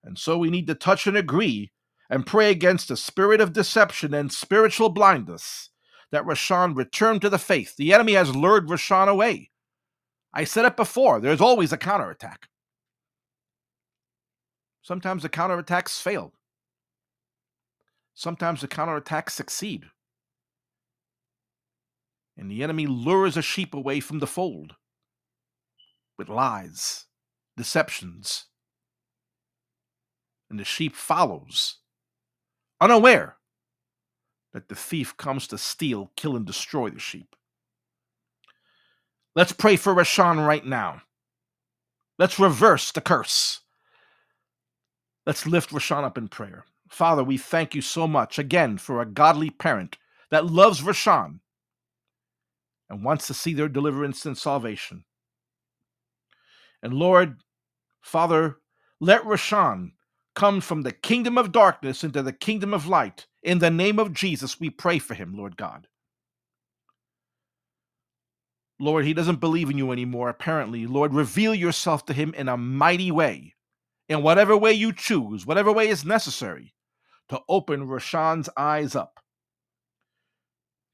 [0.04, 1.72] And so we need to touch and agree
[2.10, 5.70] and pray against the spirit of deception and spiritual blindness
[6.12, 7.76] that Rashan return to the faith.
[7.76, 9.52] The enemy has lured Rashan away.
[10.34, 12.48] I said it before, there's always a counterattack.
[14.82, 16.34] Sometimes the counterattacks fail.
[18.20, 19.86] Sometimes the counterattacks succeed.
[22.38, 24.76] And the enemy lures a sheep away from the fold
[26.18, 27.06] with lies,
[27.56, 28.48] deceptions,
[30.50, 31.78] and the sheep follows
[32.82, 33.38] unaware
[34.52, 37.38] that the thief comes to steal, kill, and destroy the sheep.
[39.34, 41.04] Let's pray for Rashawn right now.
[42.18, 43.62] Let's reverse the curse.
[45.26, 46.66] Let's lift Rashawn up in prayer.
[46.90, 49.98] Father, we thank you so much again for a godly parent
[50.32, 51.40] that loves Rashawn
[52.90, 55.06] and wants to see their deliverance and salvation.
[56.82, 57.38] And Lord,
[58.02, 58.58] Father,
[59.00, 59.92] let Rashawn
[60.36, 63.28] come from the kingdom of darkness into the kingdom of light.
[63.44, 65.88] In the name of Jesus, we pray for him, Lord God.
[68.80, 70.88] Lord, he doesn't believe in you anymore, apparently.
[70.88, 73.56] Lord, reveal yourself to him in a mighty way,
[74.08, 76.74] in whatever way you choose, whatever way is necessary,
[77.30, 79.20] to open Rashawn's eyes up.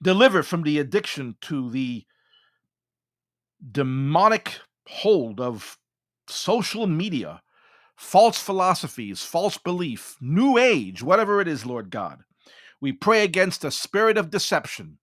[0.01, 2.05] Deliver from the addiction to the
[3.71, 5.77] demonic hold of
[6.27, 7.41] social media,
[7.95, 12.21] false philosophies, false belief, new age, whatever it is, Lord God.
[12.81, 14.99] We pray against a spirit of deception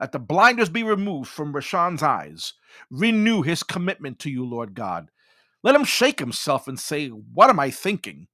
[0.00, 2.54] that the blinders be removed from Rashawn's eyes.
[2.90, 5.10] Renew his commitment to you, Lord God.
[5.62, 8.26] Let him shake himself and say, What am I thinking?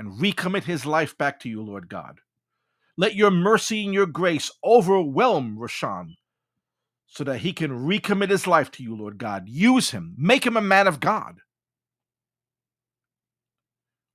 [0.00, 2.20] And recommit his life back to you, Lord God.
[2.96, 6.14] Let your mercy and your grace overwhelm Rashawn
[7.06, 9.46] so that he can recommit his life to you, Lord God.
[9.46, 11.40] Use him, make him a man of God.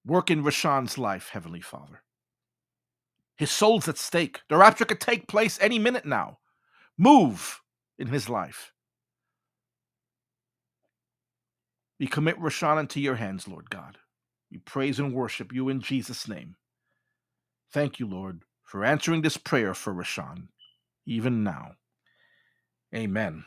[0.04, 2.02] Work in Rashawn's life, Heavenly Father.
[3.38, 4.42] His soul's at stake.
[4.50, 6.40] The rapture could take place any minute now.
[6.98, 7.62] Move
[8.00, 8.72] in his life.
[12.00, 14.00] We commit Rashawn into your hands, Lord God.
[14.56, 16.56] We praise and worship you in Jesus' name.
[17.74, 20.48] Thank you, Lord, for answering this prayer for Rashawn,
[21.06, 21.74] even now.
[22.96, 23.44] Amen.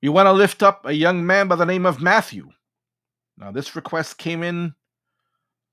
[0.00, 2.50] We want to lift up a young man by the name of Matthew.
[3.36, 4.76] Now, this request came in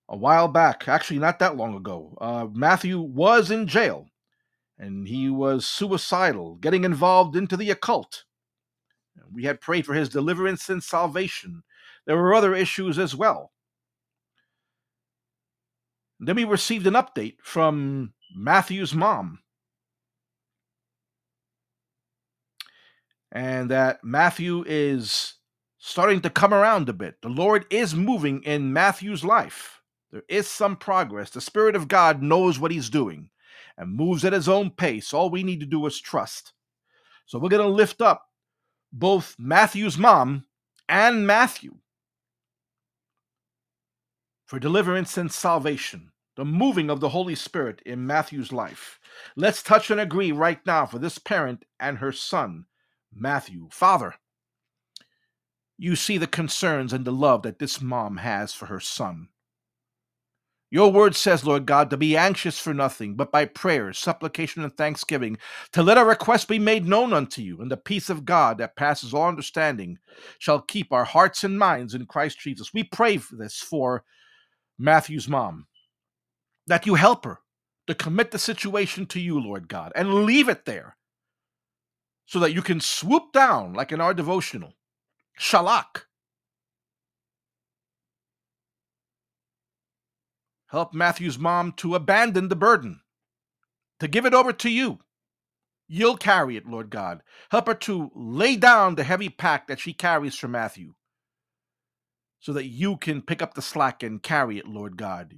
[0.09, 2.17] a while back, actually, not that long ago.
[2.19, 4.07] Uh, Matthew was in jail
[4.79, 8.23] and he was suicidal, getting involved into the occult.
[9.31, 11.61] We had prayed for his deliverance and salvation.
[12.07, 13.51] There were other issues as well.
[16.19, 19.39] Then we received an update from Matthew's mom.
[23.33, 25.33] And that Matthew is
[25.77, 27.21] starting to come around a bit.
[27.21, 29.81] The Lord is moving in Matthew's life.
[30.11, 31.29] There is some progress.
[31.29, 33.29] The Spirit of God knows what He's doing
[33.77, 35.13] and moves at His own pace.
[35.13, 36.53] All we need to do is trust.
[37.25, 38.29] So we're going to lift up
[38.93, 40.45] both Matthew's mom
[40.87, 41.75] and Matthew
[44.47, 48.99] for deliverance and salvation, the moving of the Holy Spirit in Matthew's life.
[49.35, 52.65] Let's touch and agree right now for this parent and her son,
[53.13, 53.67] Matthew.
[53.71, 54.15] Father,
[55.77, 59.27] you see the concerns and the love that this mom has for her son.
[60.69, 64.75] Your word says, Lord God, to be anxious for nothing, but by prayer, supplication, and
[64.75, 65.37] thanksgiving,
[65.71, 68.75] to let our requests be made known unto you, and the peace of God that
[68.75, 69.97] passes all understanding
[70.39, 72.73] shall keep our hearts and minds in Christ Jesus.
[72.73, 74.03] We pray for this for
[74.77, 75.67] Matthew's mom,
[76.67, 77.39] that you help her
[77.87, 80.97] to commit the situation to you, Lord God, and leave it there
[82.25, 84.73] so that you can swoop down like in our devotional.
[85.39, 86.03] Shalak.
[90.67, 92.99] Help Matthew's mom to abandon the burden,
[94.01, 94.99] to give it over to you.
[95.87, 97.21] You'll carry it, Lord God.
[97.49, 100.93] Help her to lay down the heavy pack that she carries for Matthew
[102.39, 105.35] so that you can pick up the slack and carry it, Lord God.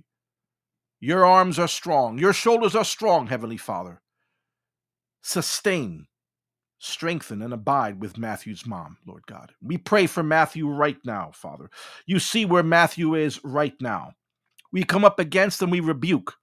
[0.99, 4.01] Your arms are strong, your shoulders are strong, Heavenly Father.
[5.21, 6.07] Sustain
[6.79, 9.51] strengthen and abide with Matthew's mom, Lord God.
[9.61, 11.69] We pray for Matthew right now, Father.
[12.05, 14.13] You see where Matthew is right now.
[14.71, 16.35] We come up against and we rebuke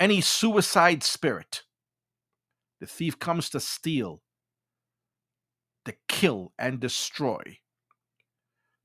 [0.00, 1.62] any suicide spirit.
[2.80, 4.22] The thief comes to steal,
[5.84, 7.58] to kill, and destroy.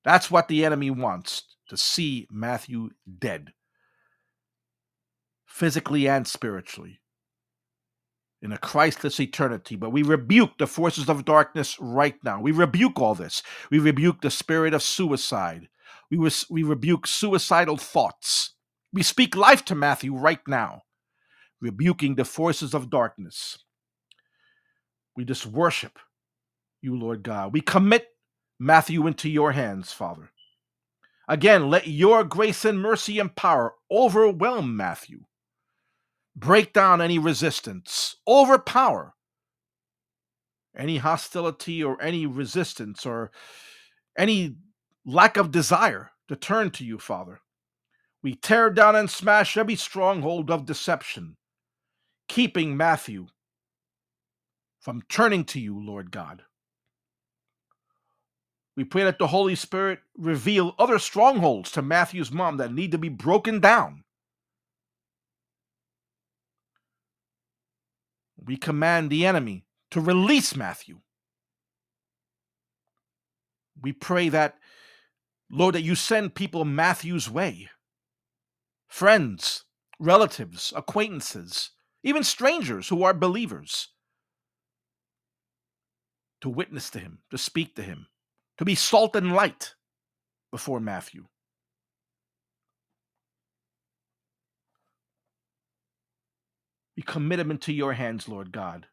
[0.09, 3.53] That's what the enemy wants to see Matthew dead,
[5.45, 6.99] physically and spiritually
[8.41, 9.75] in a Christless eternity.
[9.75, 12.41] But we rebuke the forces of darkness right now.
[12.41, 13.43] We rebuke all this.
[13.69, 15.69] We rebuke the spirit of suicide.
[16.09, 16.17] We,
[16.49, 18.55] we rebuke suicidal thoughts.
[18.91, 20.85] We speak life to Matthew right now,
[21.61, 23.59] rebuking the forces of darkness.
[25.15, 25.99] We just worship
[26.81, 27.53] you, Lord God.
[27.53, 28.07] We commit
[28.59, 30.31] Matthew into your hands, Father.
[31.27, 35.21] Again, let your grace and mercy and power overwhelm Matthew
[36.35, 39.13] break down any resistance, overpower
[40.75, 43.31] any hostility or any resistance or
[44.17, 44.55] any
[45.05, 47.41] lack of desire to turn to you, Father.
[48.21, 51.37] We tear down and smash every stronghold of deception,
[52.27, 53.27] keeping Matthew
[54.81, 56.43] from turning to you, Lord God.
[58.79, 62.97] We pray that the Holy Spirit reveal other strongholds to Matthew's mom that need to
[62.97, 64.05] be broken down.
[68.41, 71.01] We command the enemy to release Matthew.
[73.81, 74.55] We pray that,
[75.51, 77.67] Lord, that you send people Matthew's way
[78.87, 79.65] friends,
[79.99, 83.89] relatives, acquaintances, even strangers who are believers
[86.39, 88.07] to witness to him, to speak to him,
[88.59, 89.73] to be salt and light
[90.51, 91.25] before Matthew.
[96.97, 98.85] We commit him into your hands, Lord God.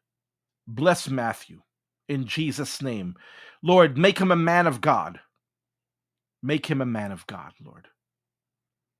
[0.65, 1.63] Bless Matthew
[2.07, 3.15] in Jesus' name.
[3.61, 5.19] Lord, make him a man of God.
[6.41, 7.89] Make him a man of God, Lord.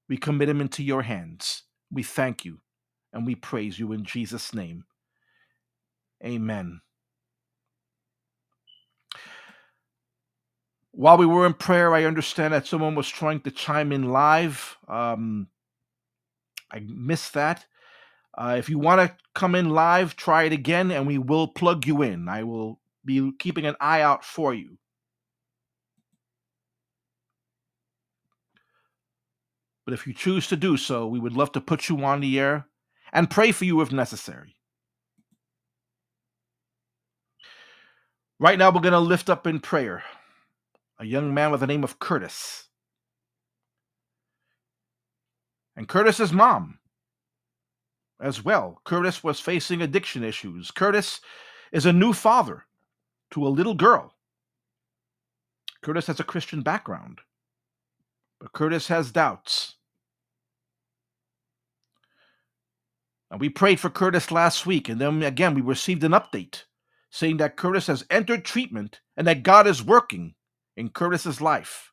[0.10, 1.64] We commit him into your hands.
[1.90, 2.60] We thank you
[3.14, 4.84] and we praise you in Jesus' name.
[6.26, 6.82] Amen.
[10.98, 14.78] While we were in prayer, I understand that someone was trying to chime in live.
[14.88, 15.48] Um,
[16.72, 17.68] I missed that.
[18.36, 21.86] Uh, if you want to come in live, try it again and we will plug
[21.86, 22.28] you in.
[22.28, 24.80] I will be keeping an eye out for you.
[29.86, 32.40] But if you choose to do so, we would love to put you on the
[32.40, 32.66] air
[33.14, 34.56] and pray for you if necessary.
[38.40, 40.04] Right now, we're going to lift up in prayer
[41.00, 42.70] a young man with the name of Curtis.
[45.76, 46.80] And Curtis's mom
[48.20, 48.82] as well.
[48.84, 50.72] Curtis was facing addiction issues.
[50.72, 51.22] Curtis
[51.72, 52.66] is a new father
[53.32, 54.14] to a little girl.
[55.84, 57.20] Curtis has a Christian background,
[58.40, 59.76] but Curtis has doubts.
[63.30, 66.64] And we prayed for Curtis last week, and then again we received an update
[67.12, 70.34] saying that Curtis has entered treatment and that God is working
[70.78, 71.92] in Curtis's life.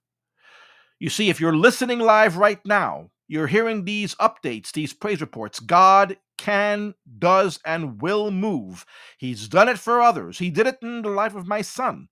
[1.00, 5.58] You see, if you're listening live right now, you're hearing these updates, these praise reports.
[5.58, 8.84] God can, does, and will move.
[9.18, 10.38] He's done it for others.
[10.38, 12.08] He did it in the life of my son.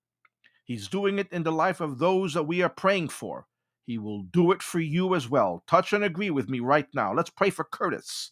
[0.64, 3.46] He's doing it in the life of those that we are praying for.
[3.84, 5.64] He will do it for you as well.
[5.66, 7.12] Touch and agree with me right now.
[7.12, 8.30] Let's pray for Curtis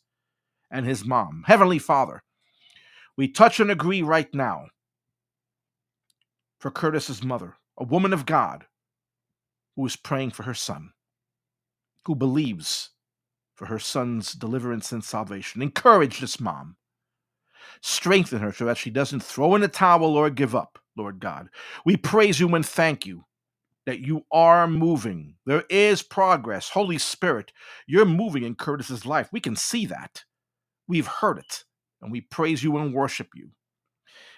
[0.70, 1.44] and his mom.
[1.46, 2.22] Heavenly Father,
[3.16, 4.66] we touch and agree right now
[6.60, 8.66] for Curtis's mother, a woman of God
[9.74, 10.92] who is praying for her son,
[12.04, 12.90] who believes
[13.56, 15.62] for her son's deliverance and salvation.
[15.62, 16.76] Encourage this mom.
[17.82, 21.48] Strengthen her so that she doesn't throw in the towel or give up, Lord God.
[21.86, 23.24] We praise you and thank you
[23.86, 25.36] that you are moving.
[25.46, 26.68] There is progress.
[26.68, 27.52] Holy Spirit,
[27.86, 29.30] you're moving in Curtis's life.
[29.32, 30.24] We can see that.
[30.86, 31.64] We've heard it,
[32.02, 33.50] and we praise you and worship you.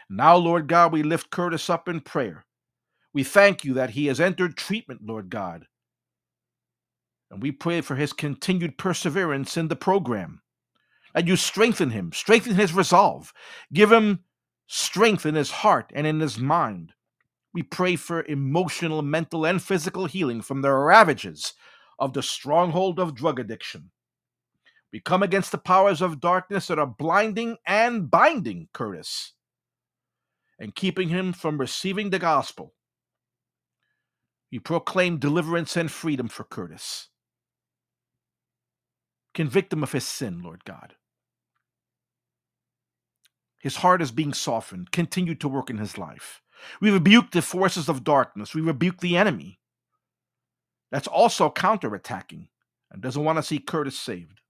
[0.09, 2.45] Now, Lord God, we lift Curtis up in prayer.
[3.15, 5.67] We thank you that he has entered treatment, Lord God.
[7.31, 10.43] And we pray for his continued perseverance in the program.
[11.15, 13.33] That you strengthen him, strengthen his resolve,
[13.73, 14.21] give him
[14.67, 16.95] strength in his heart and in his mind.
[17.53, 21.53] We pray for emotional, mental, and physical healing from the ravages
[21.99, 23.91] of the stronghold of drug addiction.
[24.91, 29.33] We come against the powers of darkness that are blinding and binding Curtis
[30.59, 32.75] and keeping him from receiving the gospel.
[34.53, 37.09] We proclaim deliverance and freedom for Curtis.
[39.33, 40.95] Convict him of his sin, Lord God.
[43.59, 44.93] His heart is being softened.
[44.93, 46.43] Continue to work in his life.
[46.81, 48.55] We rebuke the forces of darkness.
[48.55, 49.59] We rebuke the enemy.
[50.91, 52.49] That's also counterattacking
[52.91, 54.42] and doesn't want to see Curtis saved.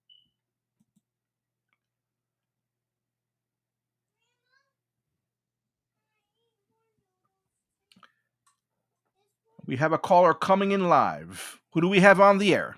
[9.67, 11.61] We have a caller coming in live.
[11.73, 12.77] Who do we have on the air?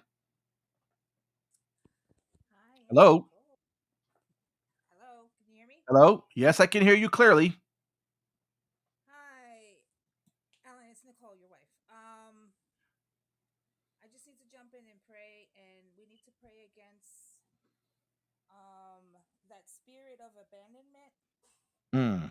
[2.53, 2.81] Hi.
[2.91, 3.27] Hello?
[4.91, 5.31] Hello.
[5.37, 5.83] Can you hear me?
[5.89, 6.25] Hello?
[6.35, 7.57] Yes, I can hear you clearly.
[9.09, 9.81] Hi.
[10.65, 11.73] Alan, it's Nicole, your wife.
[11.91, 12.53] Um,
[14.03, 17.39] I just need to jump in and pray, and we need to pray against
[18.53, 19.17] um
[19.49, 21.15] that spirit of abandonment
[21.95, 22.31] Mm,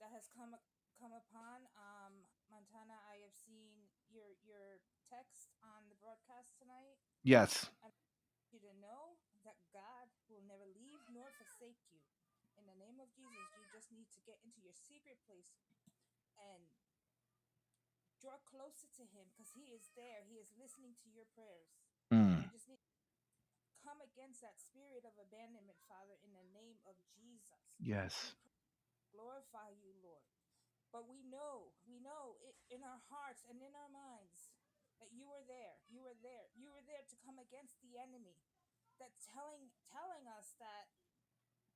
[0.00, 0.54] that has come
[1.00, 2.98] come upon um Montana.
[3.08, 6.98] I have seen your your text on the broadcast tonight.
[7.22, 7.70] Yes.
[7.82, 11.98] I want you to know that God will never leave nor forsake you.
[12.60, 15.56] In the name of Jesus, you just need to get into your secret place
[16.38, 16.62] and
[18.20, 20.22] draw closer to Him because He is there.
[20.28, 21.74] He is listening to your prayers.
[22.12, 22.68] Mm, I just
[23.82, 27.58] come against that spirit of abandonment, Father, in the name of Jesus.
[27.82, 28.38] Yes.
[29.10, 30.22] glorify you, Lord.
[30.94, 34.52] But we know, we know it, in our hearts and in our minds
[35.02, 35.82] that you were there.
[35.90, 36.46] You were there.
[36.54, 38.38] You were there to come against the enemy.
[39.02, 40.94] That telling telling us that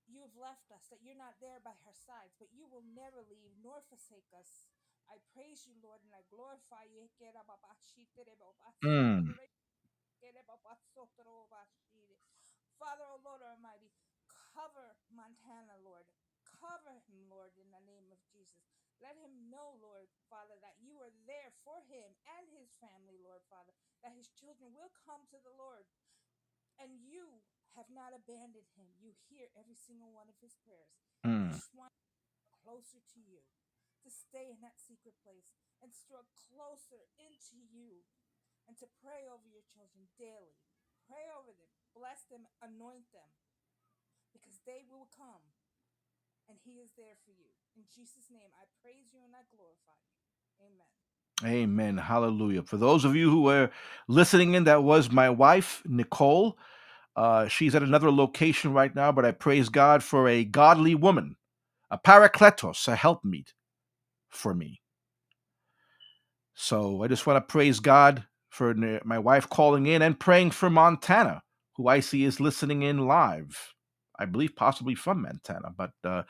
[0.07, 3.27] you have left us, that you're not there by our sides, but you will never
[3.27, 4.71] leave nor forsake us.
[5.11, 7.11] I praise you, Lord, and I glorify you.
[8.87, 9.35] Mm.
[12.79, 13.91] Father, O Lord Almighty,
[14.55, 16.07] cover Montana, Lord.
[16.47, 18.86] Cover him, Lord, in the name of Jesus.
[19.05, 23.45] Let him know, Lord, Father, that you are there for him and his family, Lord,
[23.53, 25.85] Father, that his children will come to the Lord.
[26.81, 27.45] And you
[27.77, 28.89] have not abandoned him.
[28.97, 30.97] You hear every single one of his prayers.
[31.25, 31.53] Mm.
[31.53, 31.93] just want
[32.65, 33.45] closer to you,
[34.03, 38.05] to stay in that secret place and draw closer into you
[38.67, 40.59] and to pray over your children daily.
[41.07, 43.31] Pray over them, bless them, anoint them
[44.35, 45.55] because they will come
[46.51, 47.56] and he is there for you.
[47.77, 49.99] In Jesus' name, I praise you and I glorify
[50.61, 50.67] you.
[50.67, 51.63] Amen.
[51.65, 51.99] Amen.
[51.99, 52.63] Hallelujah.
[52.63, 53.71] For those of you who were
[54.09, 56.59] listening in, that was my wife, Nicole.
[57.17, 61.37] Uh, she's at another location right now, but I praise God for a godly woman,
[61.91, 63.55] a parakletos, a helpmeet
[64.31, 64.81] for me.
[66.55, 68.75] So I just want to praise God for
[69.05, 71.43] my wife calling in and praying for Montana,
[71.77, 73.75] who I see is listening in live.
[74.19, 76.23] I believe possibly from Montana, but uh,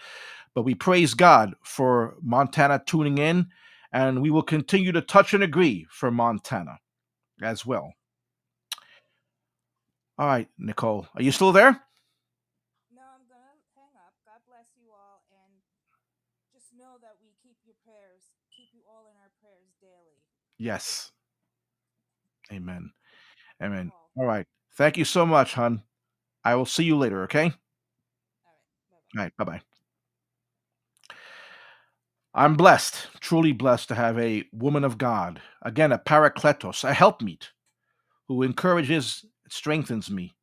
[0.55, 3.47] but we praise God for Montana tuning in,
[3.93, 6.79] and we will continue to touch and agree for Montana
[7.43, 7.93] as well.
[10.19, 11.71] All right, Nicole, are you still there?
[12.89, 14.15] No, I'm going to hang up.
[14.25, 15.23] God bless you all.
[15.31, 15.53] And
[16.55, 20.17] just know that we keep your prayers, keep you all in our prayers daily.
[20.59, 21.13] Yes.
[22.51, 22.93] Amen.
[23.63, 23.93] Amen.
[23.93, 24.11] all.
[24.17, 24.47] All right.
[24.77, 25.83] Thank you so much, hon.
[26.45, 27.45] I will see you later, okay?
[27.45, 28.65] All right.
[28.91, 29.06] Bye bye.
[29.17, 29.37] All right.
[29.39, 29.61] Bye bye.
[32.35, 37.49] I'm blessed, truly blessed to have a woman of God, again, a parakletos, a helpmeet,
[38.29, 40.35] who encourages, strengthens me.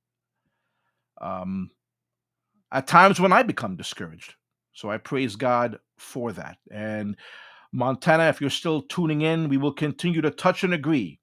[1.22, 1.72] Um,
[2.72, 4.36] at times when I become discouraged.
[4.74, 6.58] So I praise God for that.
[6.72, 7.18] And
[7.74, 11.20] Montana, if you're still tuning in, we will continue to touch and agree.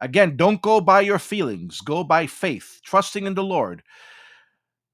[0.00, 3.82] Again, don't go by your feelings, go by faith, trusting in the Lord.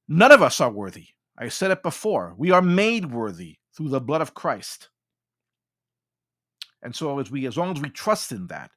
[0.08, 1.08] None of us are worthy.
[1.38, 2.34] I said it before.
[2.36, 4.88] We are made worthy through the blood of Christ.
[6.82, 8.70] And so as we as long as we trust in that,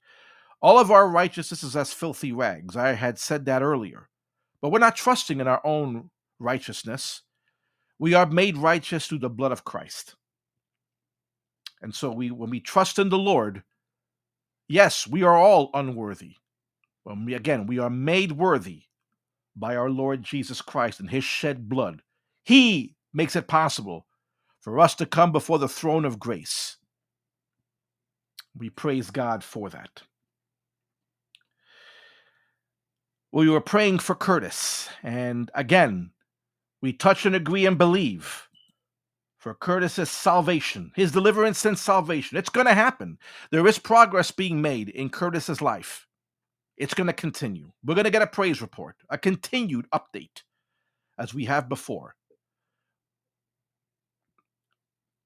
[0.62, 2.76] all of our righteousness is as filthy rags.
[2.76, 4.10] I had said that earlier.
[4.62, 6.10] But we're not trusting in our own
[6.40, 7.22] righteousness.
[8.00, 10.16] We are made righteous through the blood of Christ.
[11.82, 13.64] And so we when we trust in the Lord,
[14.68, 16.36] yes, we are all unworthy.
[17.04, 18.84] When we again, we are made worthy
[19.56, 22.02] by our Lord Jesus Christ and his shed blood.
[22.48, 24.08] He makes it possible
[24.62, 26.78] for us to come before the throne of grace.
[28.58, 30.04] We praise God for that.
[33.34, 36.12] We were praying for Curtis, and again,
[36.82, 38.48] we touch and agree and believe
[39.38, 42.38] for Curtis's salvation, his deliverance and salvation.
[42.38, 43.18] It's going to happen.
[43.52, 46.08] There is progress being made in Curtis's life.
[46.78, 47.74] It's going to continue.
[47.84, 50.44] We're going to get a praise report, a continued update
[51.20, 52.17] as we have before.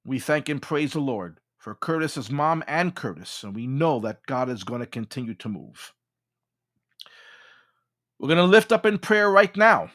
[0.03, 4.26] We thank and praise the Lord for Curtis's mom and Curtis, and we know that
[4.26, 5.94] God is going to continue to move.
[8.19, 9.91] We're going to lift up in prayer right now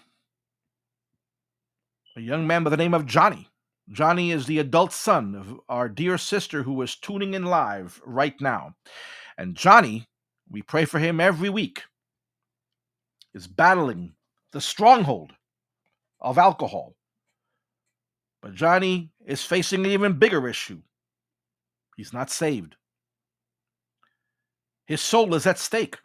[2.17, 3.49] a young man by the name of Johnny.
[3.91, 8.41] Johnny is the adult son of our dear sister who is tuning in live right
[8.41, 8.75] now.
[9.37, 10.09] And Johnny,
[10.51, 11.83] we pray for him every week,
[13.35, 14.15] is battling
[14.53, 15.33] the stronghold
[16.21, 16.96] of alcohol.
[18.47, 20.83] But Johnny is facing an even bigger issue.
[21.97, 22.77] He's not saved.
[24.87, 25.99] His soul is at stake.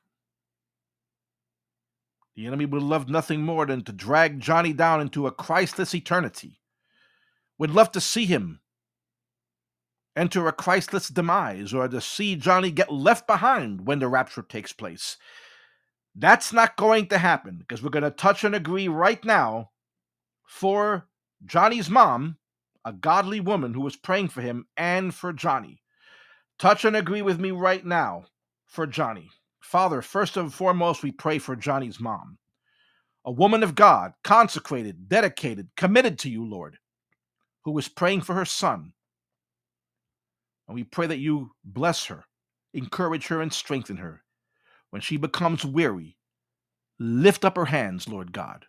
[2.36, 6.60] The enemy would love nothing more than to drag Johnny down into a Christless eternity.
[7.60, 8.62] Would love to see him
[10.16, 14.74] enter a Christless demise or to see Johnny get left behind when the rapture takes
[14.74, 15.16] place.
[16.16, 19.70] That's not going to happen because we're going to touch and agree right now
[20.48, 21.08] for
[21.46, 22.38] Johnny's mom,
[22.86, 25.82] a godly woman who was praying for him, and for Johnny.
[26.60, 28.26] Touch and agree with me right now
[28.68, 29.30] for Johnny.
[29.60, 32.38] Father, first and foremost, we pray for Johnny's mom,
[33.26, 36.78] a woman of God, consecrated, dedicated, committed to you, Lord,
[37.64, 38.94] who is praying for her son.
[40.68, 42.26] And we pray that you bless her,
[42.74, 44.24] encourage her, and strengthen her.
[44.90, 46.18] When she becomes weary,
[47.00, 48.66] lift up her hands, Lord God,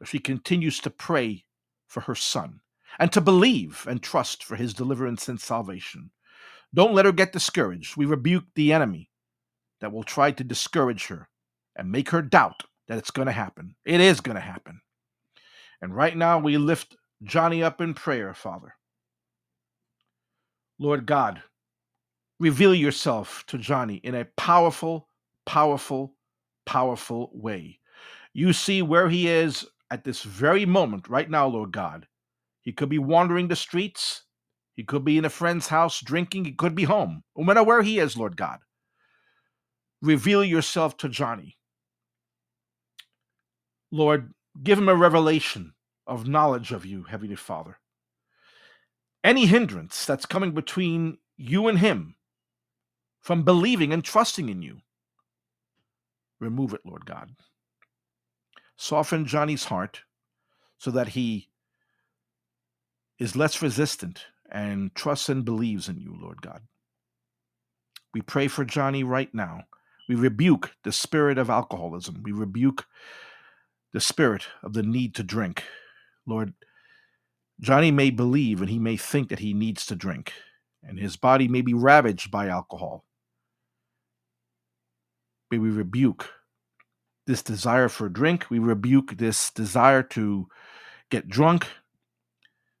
[0.00, 1.44] as she continues to pray
[1.86, 2.60] for her son
[2.98, 6.10] and to believe and trust for his deliverance and salvation.
[6.74, 7.96] Don't let her get discouraged.
[7.96, 9.10] We rebuke the enemy
[9.80, 11.28] that will try to discourage her
[11.76, 13.74] and make her doubt that it's going to happen.
[13.84, 14.80] It is going to happen.
[15.82, 18.74] And right now, we lift Johnny up in prayer, Father.
[20.78, 21.42] Lord God,
[22.38, 25.08] reveal yourself to Johnny in a powerful,
[25.44, 26.14] powerful,
[26.64, 27.78] powerful way.
[28.32, 32.06] You see where he is at this very moment, right now, Lord God.
[32.62, 34.22] He could be wandering the streets.
[34.74, 36.44] He could be in a friend's house drinking.
[36.44, 37.22] He could be home.
[37.36, 38.58] No matter where he is, Lord God.
[40.02, 41.56] Reveal yourself to Johnny.
[43.90, 45.72] Lord, give him a revelation
[46.06, 47.78] of knowledge of you, Heavenly Father.
[49.24, 52.16] Any hindrance that's coming between you and him
[53.20, 54.78] from believing and trusting in you,
[56.40, 57.30] remove it, Lord God.
[58.76, 60.02] Soften Johnny's heart
[60.78, 61.48] so that he
[63.18, 66.62] is less resistant and trusts and believes in you, Lord God.
[68.12, 69.64] We pray for Johnny right now.
[70.08, 72.22] We rebuke the spirit of alcoholism.
[72.22, 72.86] We rebuke
[73.92, 75.64] the spirit of the need to drink.
[76.26, 76.54] Lord,
[77.60, 80.32] Johnny may believe and he may think that he needs to drink,
[80.82, 83.04] and his body may be ravaged by alcohol.
[85.50, 86.30] May we rebuke
[87.26, 88.46] this desire for drink.
[88.50, 90.46] We rebuke this desire to
[91.10, 91.66] get drunk.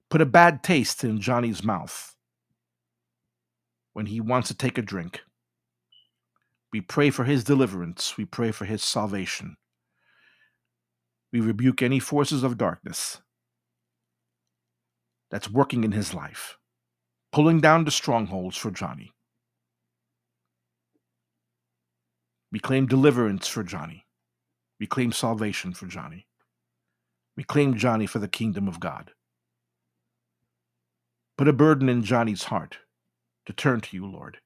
[0.08, 2.14] Put a bad taste in Johnny's mouth
[3.92, 5.22] when he wants to take a drink.
[6.72, 8.16] We pray for his deliverance.
[8.16, 9.56] We pray for his salvation.
[11.32, 13.20] We rebuke any forces of darkness
[15.30, 16.56] that's working in his life,
[17.32, 19.12] pulling down the strongholds for Johnny.
[22.52, 24.05] We claim deliverance for Johnny.
[24.78, 26.26] We claim salvation for Johnny.
[27.36, 29.12] We claim Johnny for the kingdom of God.
[31.38, 32.78] Put a burden in Johnny's heart
[33.46, 34.38] to turn to you, Lord.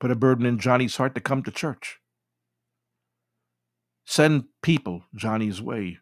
[0.00, 1.98] Put a burden in Johnny's heart to come to church.
[4.06, 5.98] Send people Johnny's way.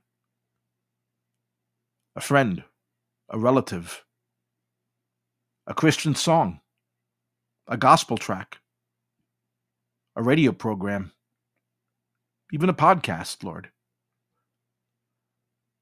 [2.14, 2.64] A friend,
[3.28, 4.04] a relative,
[5.66, 6.60] a Christian song,
[7.66, 8.58] a gospel track,
[10.14, 11.12] a radio program,
[12.52, 13.70] even a podcast, Lord.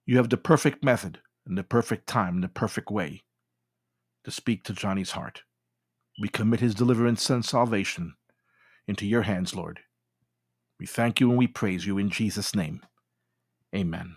[0.06, 3.22] You have the perfect method and the perfect time and the perfect way
[4.24, 5.42] to speak to Johnny's heart.
[6.20, 8.14] We commit his deliverance and salvation
[8.86, 9.80] into your hands, Lord.
[10.78, 12.80] We thank you and we praise you in Jesus' name.
[13.74, 14.16] Amen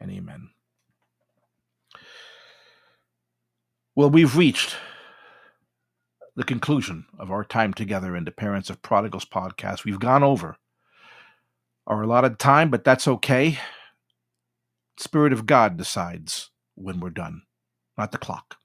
[0.00, 0.50] and amen.
[3.94, 4.76] Well, we've reached
[6.36, 9.84] the conclusion of our time together in the Parents of Prodigals podcast.
[9.84, 10.56] We've gone over
[11.86, 13.58] our allotted time, but that's okay.
[14.98, 17.42] Spirit of God decides when we're done,
[17.98, 18.56] not the clock.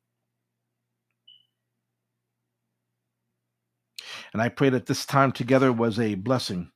[4.34, 6.72] And I pray that this time together was a blessing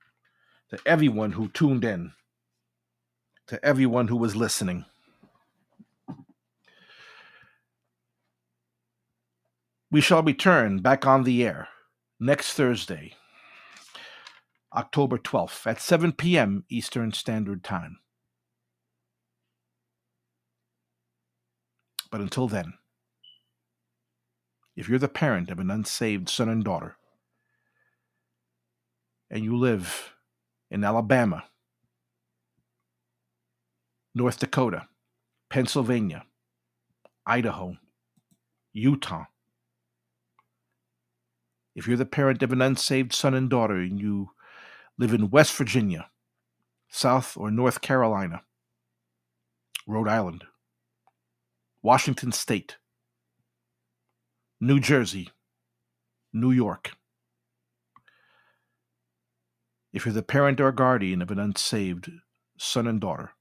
[0.70, 2.14] to everyone who tuned in,
[3.48, 4.86] to everyone who was listening.
[9.91, 11.70] We shall return back on the air
[12.20, 13.14] next Thursday,
[14.74, 16.64] October 12th at 7 p.m.
[16.70, 18.00] Eastern Standard Time.
[22.12, 22.74] But until then,
[24.76, 26.98] if you're the parent of an unsaved son and daughter,
[29.30, 30.14] and you live
[30.72, 31.46] in Alabama,
[34.16, 34.88] North Dakota,
[35.50, 36.26] Pennsylvania,
[37.26, 37.78] Idaho,
[38.74, 39.26] Utah,
[41.76, 44.32] if you're the parent of an unsaved son and daughter and you
[44.99, 46.09] live in West Virginia,
[46.89, 48.43] South or North Carolina,
[49.88, 50.43] Rhode Island,
[51.81, 52.76] Washington State,
[54.59, 55.30] New Jersey,
[56.34, 56.91] New York,
[59.93, 62.11] if you're the parent or guardian of an unsaved
[62.57, 63.31] son and daughter,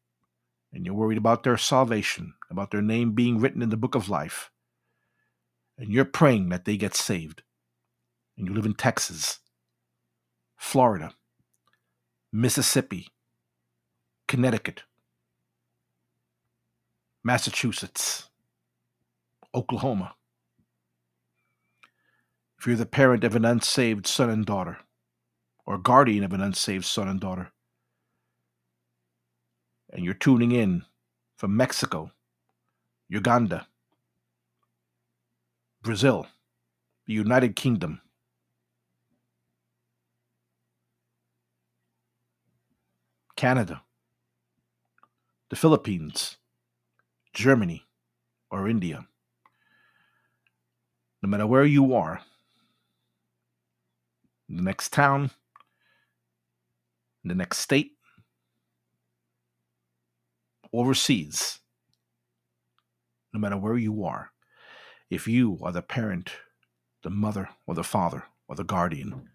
[0.72, 4.09] and you're worried about their salvation, about their name being written in the book of
[4.09, 4.52] life,
[5.76, 7.43] and you're praying that they get saved,
[8.36, 9.40] and you live in Texas,
[10.56, 11.14] Florida,
[12.33, 13.09] Mississippi,
[14.27, 14.83] Connecticut,
[17.25, 18.29] Massachusetts,
[19.55, 20.15] Oklahoma,
[22.59, 24.79] if you're the parent of an unsaved son and daughter,
[25.65, 27.51] or guardian of an unsaved son and daughter,
[29.91, 30.85] and you're tuning in
[31.39, 32.11] from Mexico,
[33.09, 33.67] Uganda,
[35.81, 36.27] Brazil,
[37.07, 38.03] the United Kingdom,
[43.39, 43.82] Canada,
[45.48, 46.39] the Philippines,
[47.32, 47.85] Germany,
[48.51, 49.06] or India.
[51.23, 52.20] No matter where you are,
[54.48, 55.31] the next town,
[57.23, 57.93] the next state,
[60.73, 61.60] overseas,
[63.32, 64.32] no matter where you are,
[65.10, 66.32] if you are the parent,
[67.05, 69.28] the mother, or the father, or the guardian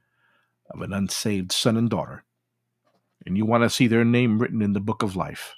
[0.72, 2.26] of an unsaved son and daughter,
[3.26, 5.54] and you want to see their name written in the book of life,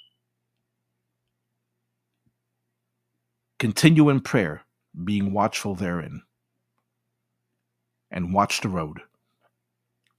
[3.58, 4.62] continue in prayer,
[5.04, 6.22] being watchful therein,
[8.10, 9.00] and watch the road.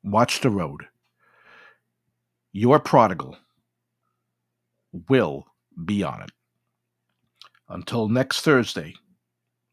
[0.03, 0.87] Watch the road.
[2.53, 3.37] Your prodigal
[5.09, 5.45] will
[5.85, 6.31] be on it.
[7.69, 8.95] Until next Thursday,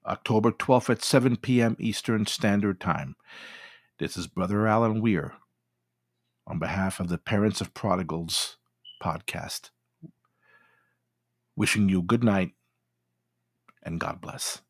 [0.06, 1.76] October 12th at 7 p.m.
[1.78, 3.14] Eastern Standard Time,
[3.98, 5.34] this is Brother Alan Weir
[6.46, 8.56] on behalf of the Parents of Prodigals
[9.02, 9.70] podcast.
[11.56, 12.52] Wishing you good night
[13.82, 14.62] and God bless.